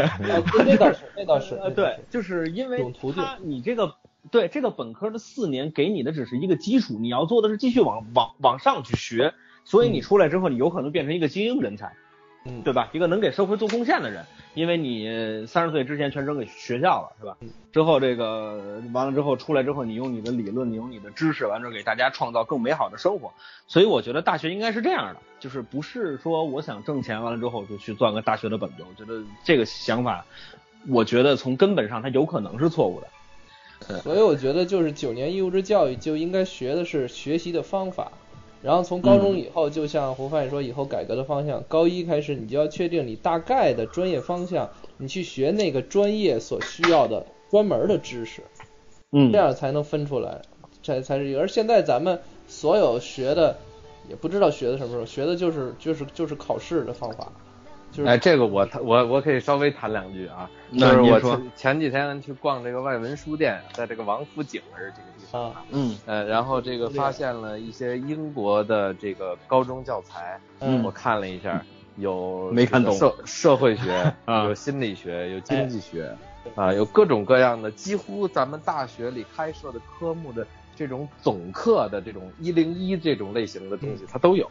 [0.00, 3.94] 啊，那那倒是，那倒是， 呃，对，就是因为种途径它你这个
[4.30, 9.34] 对这个本科的四年给你的只是一个基础，你要做的是继续往往往上去学，
[9.64, 11.92] 所以你出来之后，你有可能变成一个精英人才，嗯，
[12.64, 12.88] 对吧？
[12.92, 14.24] 一个能给社会做贡献的人，
[14.54, 17.50] 因为你三十岁之前全扔给学校了，是吧嗯？
[17.72, 23.32] 之后这个完了之后出来之后，你用你的理论，你用你的知识，完之后给大家创造更美好的生活。
[23.66, 28.76] 所以我觉得大学应该是这样的，就是不是说我想挣钱完了之后就去赚个大学的本子。
[28.88, 30.24] 我觉得这个想法，
[30.88, 33.06] 我觉得从根本上它有可能是错误的。
[34.02, 38.12] 所以我觉得就是九年义务制教育就应该学的是学习的方法，
[38.62, 48.42] 然后从高中以后，就像胡范说，以后改革的方向，高一开始你就要确定你大概的专业方向，你去学那个专业所需要的专门的知识，
[49.12, 49.32] 嗯。
[49.32, 50.42] 这样才能分出来，
[50.82, 51.40] 才才是一个。
[51.40, 53.56] 而现在咱们所有学的，
[54.08, 57.32] 也不知道学的什么时候，学的就是就是就是考试的方法，
[57.92, 71.64] 就是哎，这个我我我可以稍微谈两句啊，就是我前前几天去逛这个外文书店，在这个王府井儿这个地方，啊，嗯呃，然后这个发现了一些英国的这个高中教材，嗯我看了一下，
[71.96, 76.16] 有 没看懂社社会学， 啊有心理学，有经济学，
[76.54, 84.48] 啊，有各种各样的，几乎咱们大学里开设的科目的这种总课的这种一零一这种类型的东西，它都有，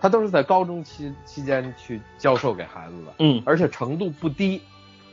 [0.00, 4.60] 它都是在高中期期间去教授给孩子的，嗯而且程度不低，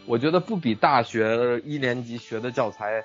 [0.05, 3.03] 我觉得不比大学一年级学的教材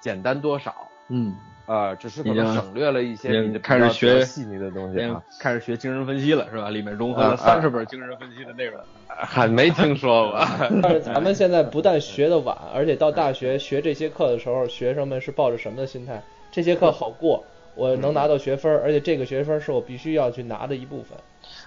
[0.00, 0.74] 简单多少。
[1.08, 1.34] 嗯，
[1.66, 6.70] 呃，只是可能省略了一些你的比较开始学细腻的东西先啊，开始学精神分析了是吧？
[6.70, 8.80] 里面融合啊了三十本精神分析的内容。
[9.06, 10.46] 还没听说过。
[10.82, 16.22] 但是咱们现在不但学的晚，而且到大学学这些课的时候，学生们是抱着什么的心态？
[16.50, 17.44] 这些课好过，
[17.76, 21.18] 我能拿到学分，而且这个学分是我必须要去拿的一部分。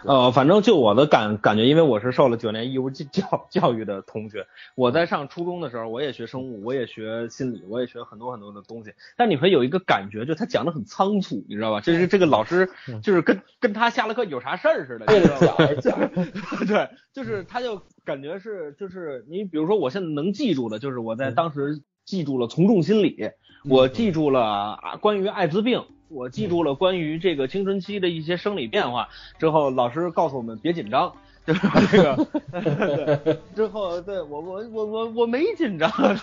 [0.06, 4.46] 呃，反正就我的感感觉，因为我是受了九年义务教教教育的同学，
[4.76, 8.94] 我在上初中的时候，我也学生物，我也学心理，我也学很多很多的东西。
[9.16, 11.82] 但你会有一个感觉，就他讲的很仓促，你知道吧？
[11.82, 12.70] 就是这个老师
[13.04, 16.10] 就是跟跟他下了课有啥事儿似的，为你知道吧了讲而讲，
[16.66, 23.32] 对，就是他就感觉是就是你比如说我现在能记住的，就是我在当时记住了从众心理，
[23.70, 25.84] 我记住了啊关于艾滋病。
[26.10, 31.14] 我记住了关于这个青春期的一些生理变化之后，老师告诉我们别紧张，
[31.46, 32.28] 就是这个，
[33.26, 35.90] 对之后对我我我我我没紧张，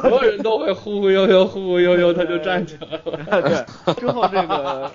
[0.00, 3.66] 所有人都会忽忽悠悠，忽忽悠悠，他就站起来了。
[3.84, 4.90] 对，之后这个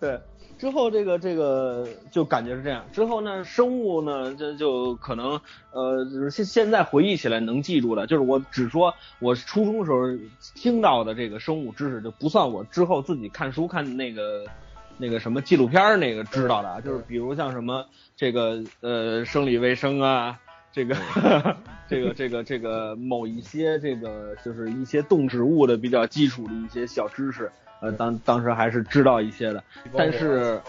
[0.00, 0.18] 对，
[0.58, 2.84] 之后这个这个就感觉是这样。
[2.92, 5.40] 之后呢，生物呢，这就可能
[5.72, 10.02] 呃，就是现现在回忆起来能记住的，就是我只说我初中时候
[10.54, 14.44] 听到的这个生物知识，就不算我之后自己看书看那个。
[15.00, 17.86] 那个什么纪录片儿那个知道的啊，就是比如像什么
[18.16, 20.40] 这个呃生理卫生啊，
[20.72, 20.96] 这个
[21.88, 29.62] 这个这个这个某一些这个就是一些动植物的比较基础的一些小知识，呃当当时还是知道一些的，
[29.96, 30.60] 但是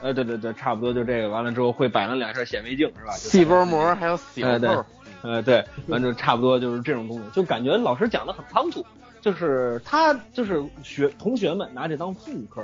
[0.00, 3.12] 呃对对对，差不多就这个，完了之后会摆了两下显微镜是吧？
[3.12, 4.84] 细胞膜还有小哎对扣，
[5.22, 8.86] 呃，对，完就差不多就是这种东西，就感觉老师讲的很仓促，
[9.20, 12.62] 就是他就是学同学们拿这当副科，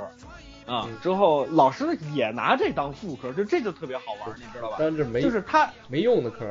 [0.65, 4.77] 啊，之后老师也拿这当副科，就这就特别好玩，你知道吧？
[4.79, 6.45] 但是没就是他，没用的课。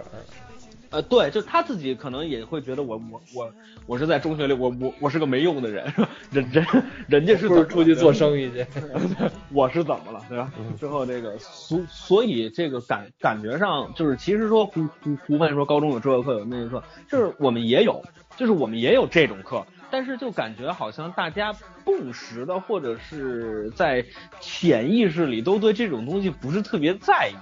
[0.94, 3.52] 嗯呃，对，就他自己可能也会觉得我我我
[3.86, 5.92] 我是在中学里，我我我是个没用的人，
[6.30, 6.66] 人人
[7.08, 8.64] 人家是出去做生意去？
[9.52, 10.52] 我是怎么了，对吧？
[10.78, 18.00] 之后这个所所以这个感感觉上就是，其实说胡胡胡范说高中有这个课有那个课，就是我们也有，
[18.36, 21.52] 就是我们也有这种课，但是就感觉好像大家
[21.84, 24.04] 共识的或者是在
[24.40, 27.34] 潜意识里都对这种东西不是特别在意。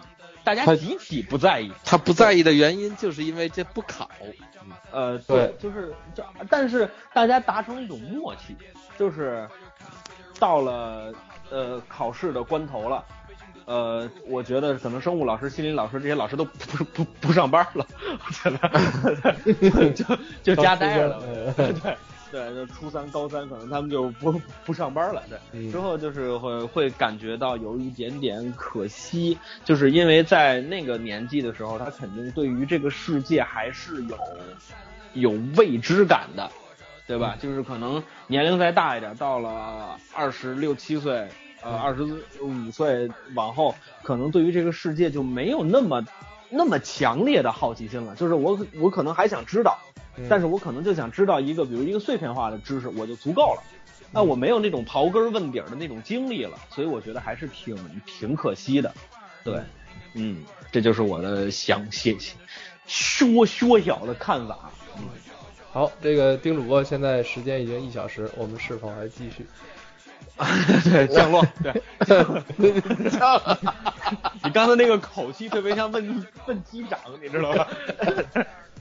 [0.44, 1.72] 大家他集体不在意。
[1.84, 4.10] 他不在意的原因就是因为这不考。
[4.90, 8.56] 呃，对就是这，但是大家达成一种默契，
[8.98, 9.48] 就是
[10.38, 11.12] 到了
[11.50, 13.04] 呃考试的关头了。
[13.64, 17.86] 呃，我觉得可能生物老师、心理老师这些老师都不不不上班了，
[18.26, 20.04] 我觉得 就
[20.42, 21.22] 就家呆着了。
[21.54, 21.96] 对
[22.32, 24.32] 对，就初三、高三可能他们就不
[24.64, 25.22] 不上班了。
[25.28, 34.18] 对，嗯之后就是会会感觉到有一点点可惜，就是因为在那个年纪的时候，他肯定对于这个世界还是有
[35.12, 36.50] 有未知感的，
[37.06, 37.36] 对吧？
[37.38, 41.28] 就是可能年龄再大一点，到了二十六七岁，
[41.62, 42.02] 呃，二十
[42.40, 46.02] 五岁往后，可能对于这个世界就没有那么
[46.48, 48.14] 那么强烈的好奇心了。
[48.16, 49.78] 就是我我可能还想知道，
[50.16, 53.62] 嗯但是我可能就想知道一个，比如一个碎片化的知识，我就足够了。
[54.10, 58.92] 那我没有那种刨根问底儿的那种经历了，所以我觉得还是挺挺可惜的。
[59.42, 59.58] 对，
[60.14, 62.14] 嗯，这就是我的想写
[62.86, 64.70] 缩缩小的看法。
[64.98, 65.04] 嗯
[65.72, 69.46] 好，这个丁主播现在时间已经一小时，我们是否还继续？
[70.84, 71.72] 对，降落，对，
[73.10, 73.58] 降落
[74.44, 77.68] 你刚才那个口气特别像问问机长，你知道吧？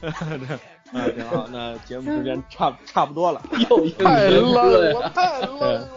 [0.02, 0.60] 对，
[0.94, 3.42] 啊， 挺好，那节目时间差差不多了。
[3.70, 5.88] 又一个太年冷对了， 太烂了。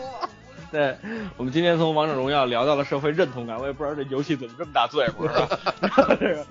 [0.70, 0.96] 对，
[1.36, 5.30] 我们今天从王者荣耀聊到了社会认同感，我也不知道这游戏怎么这么大罪过，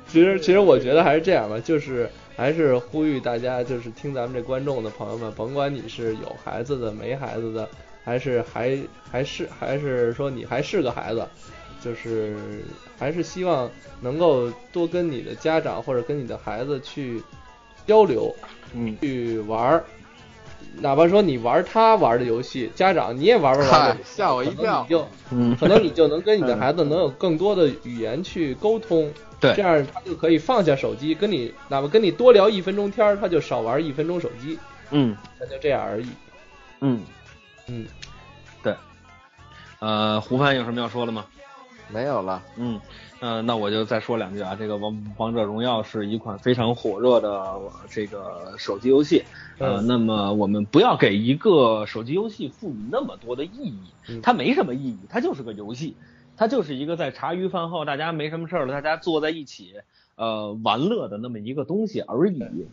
[0.07, 7.67] 其实，其实我觉得还是这样吧，就是还是呼吁大家，就是听咱们这观众的朋友们，甭管你是有孩子的、没孩子的，
[8.05, 8.77] 还是还
[9.11, 11.27] 还是还是说你还是个孩子，
[11.83, 12.63] 就是
[12.97, 13.69] 还是希望
[13.99, 17.21] 能够多跟你的家长或者跟你的孩子去
[17.85, 18.33] 交流，
[18.73, 19.83] 嗯，去玩儿。
[20.79, 24.57] 哪怕说你玩他玩的游戏，家长你也玩玩玩吓我一跳。
[24.57, 25.55] 可能你就嗯。
[25.57, 29.53] 可能你就能跟你的孩子能有更多的语言去沟通，对。
[29.53, 34.57] 这样他就可以放下手机，跟你哪怕跟你多聊一分钟天儿，他就少玩一分钟手机，
[34.89, 35.15] 嗯。
[35.39, 36.07] 那就这样而已。
[36.81, 37.01] 嗯，
[37.67, 37.85] 嗯，
[38.63, 38.73] 对。
[39.79, 41.25] 呃，胡帆有什么要说的吗？
[41.89, 42.81] 没有了，嗯，
[43.23, 44.53] 呃，那我就再说两句啊。
[44.59, 49.23] 这个王王者荣耀是一款非常火热的呃这个手机游戏，
[49.59, 55.95] 呃，嗯那么我们不要给一个手机游戏赋予那么多的意义，嗯它没什么意义，它就是个游戏，
[56.35, 59.75] 它就是一个在茶余饭后大家没什么事儿了，大家坐在一起
[60.17, 62.67] 呃玩乐的那么一个东西而已。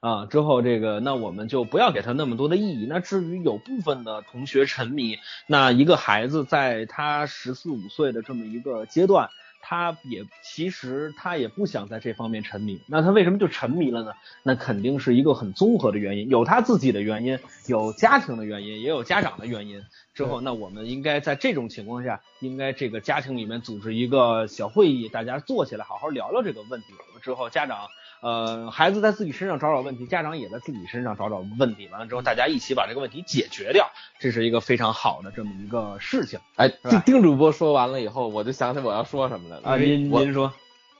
[0.00, 2.86] 啊，之后这个，那我们就不要给他那么多的意义。
[2.88, 9.28] 那至于有部分的同学沉迷，那一个孩子在他十四五岁的这么一个阶段，
[9.60, 12.80] 他也其实他也不想在这方面沉迷。
[12.86, 14.12] 那他为什么就沉迷了呢？
[14.42, 19.82] 那肯定是一个很综合的原因，有他自己的原因，有家庭的原因，也有家长的原因。
[20.14, 26.86] 之后，那我们应该在这种情况下，应该这个家庭里面组织一个小会议，大家坐起来好好聊聊这个问题。
[27.22, 27.88] 之后，家长
[28.22, 39.76] 呃，孩子在自己身上找找问题，家长也在自己身上找找问题，完了之后大家一起把这个问题解决掉，这是一个非常好的这么一个事情哎，丁丁主播说完了以后，我就想起我要说什么啊。
[39.76, 40.52] 您您说，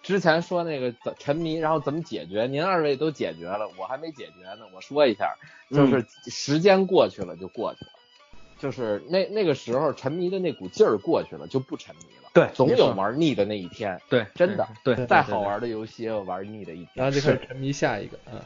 [0.03, 2.47] 之前说那个怎沉迷，然后怎么解决？
[2.47, 4.67] 您二位都解决了，我还没解决呢。
[4.75, 5.37] 我说一下，
[5.71, 7.91] 就是时间过去了就过去了，
[8.59, 12.31] 就是那那个时候沉迷的那股劲儿过去了，就不沉迷了。
[12.33, 14.01] 对总有玩腻的那一天。
[14.09, 16.89] 对，真的对，再好，玩的游戏也有玩腻的一天。
[16.95, 18.39] 然后就开始沉迷下一个嗯，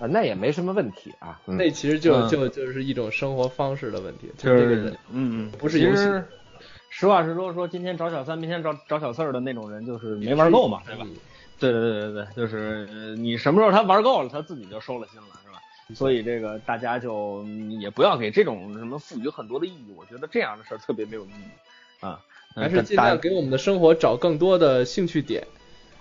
[0.00, 1.40] 啊，那也没什么问题啊。
[1.46, 6.08] 嗯那其实就嗯就就是一种生活方式的问题，就这个人是嗯嗯，不是游戏其
[6.90, 11.06] 实实话实说，说今天找小三，明天找找小四儿的那种人，就是没玩够嘛，对吧？
[11.58, 15.60] 对对对对对，就是呃你什么时候他玩够了，他自己就收了心了，是吧？
[15.94, 22.20] 所以这个大家就嗯也不要给这种什么赋予很多的意义，我觉得这样的事儿特别没有意义啊。
[22.24, 22.28] 嗯
[22.62, 25.46] 还是尽量给我们的生活找更多的兴趣点，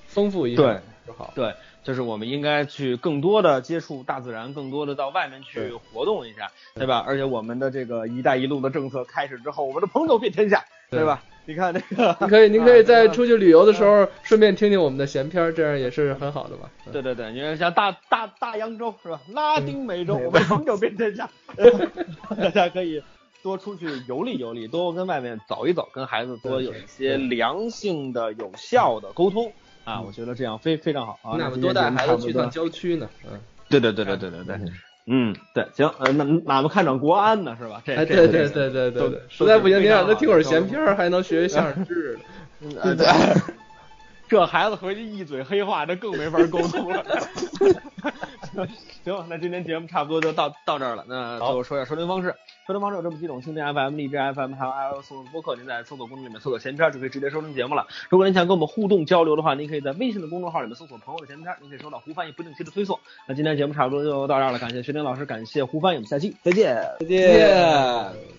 [0.07, 1.31] 丰富一下对就好。
[1.35, 7.03] 对，就是我们应该去更多的接触大自然，更多的到外面去活动一下，对吧？
[7.05, 11.23] 而且我们的这个“一带一路”的政策开始之后，我们的朋友遍天下，对吧？
[11.45, 16.69] 你看这个，你可以，您可以在啊出去旅游的时候顺便听听我们的闲篇儿，这样也是很好的嘛。
[16.85, 19.19] 嗯对对对，你看像大大大洋洲是吧？
[19.33, 21.29] 拉丁美洲，我们永久变天下，
[22.35, 23.01] 大家可以
[23.41, 29.51] 多出去游历游历，多跟外面走一走，跟孩子多有一些良性的、有效的沟通
[29.85, 31.35] 啊，我觉得这样非非常好啊。
[31.37, 33.09] 那么今多带孩子去趟郊区呢？
[33.29, 34.59] 嗯，对对对对对对对，
[35.09, 37.81] 嗯，对，行，呃，那哪们看场国安呢，是吧？
[37.85, 42.19] 这哎，这对对对对对对，实在不行您让他听会儿闲都篇儿，还能学学相声知识
[42.95, 42.95] 对
[44.27, 47.03] 这孩子回去一嘴黑话，这更没法沟通了。
[49.03, 51.05] 行，那今天节目差不多就到到这儿了。
[51.07, 52.33] 那最后说一下收听方式，
[52.65, 55.55] 收听方式有这么几种：蜻蜓 FM、荔枝 FM，还有 iOS 播客。
[55.55, 57.85] 您在搜索功能里面搜索“闲篇”就可以直接收听节目了。
[58.09, 62.99] 如果您想跟我们互动交流的话，您可以在微信的公众号里面搜索“朋友的闲篇”，您可以收到胡翻译不定期的推送。
[63.27, 66.75] 那今天节目差不多就到这儿了，感谢薛丁老师，感谢胡翻译，我们下期再见。
[66.99, 67.55] 再见。
[67.55, 68.36] 大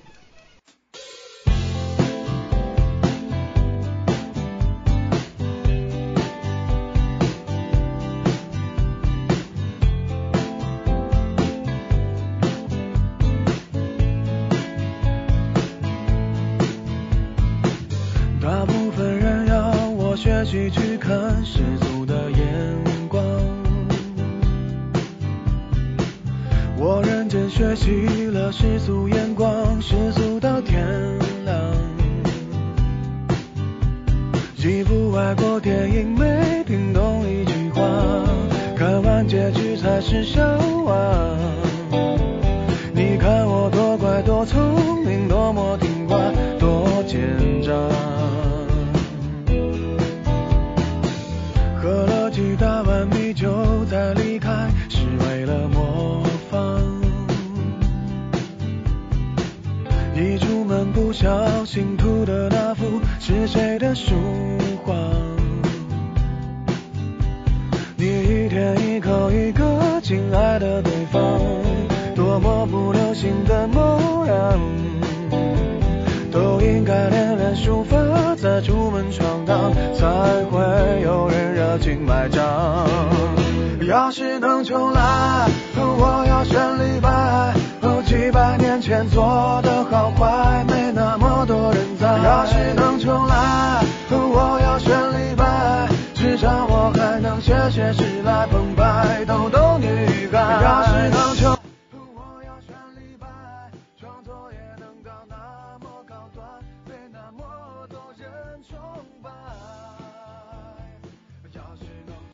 [28.61, 28.98] 世俗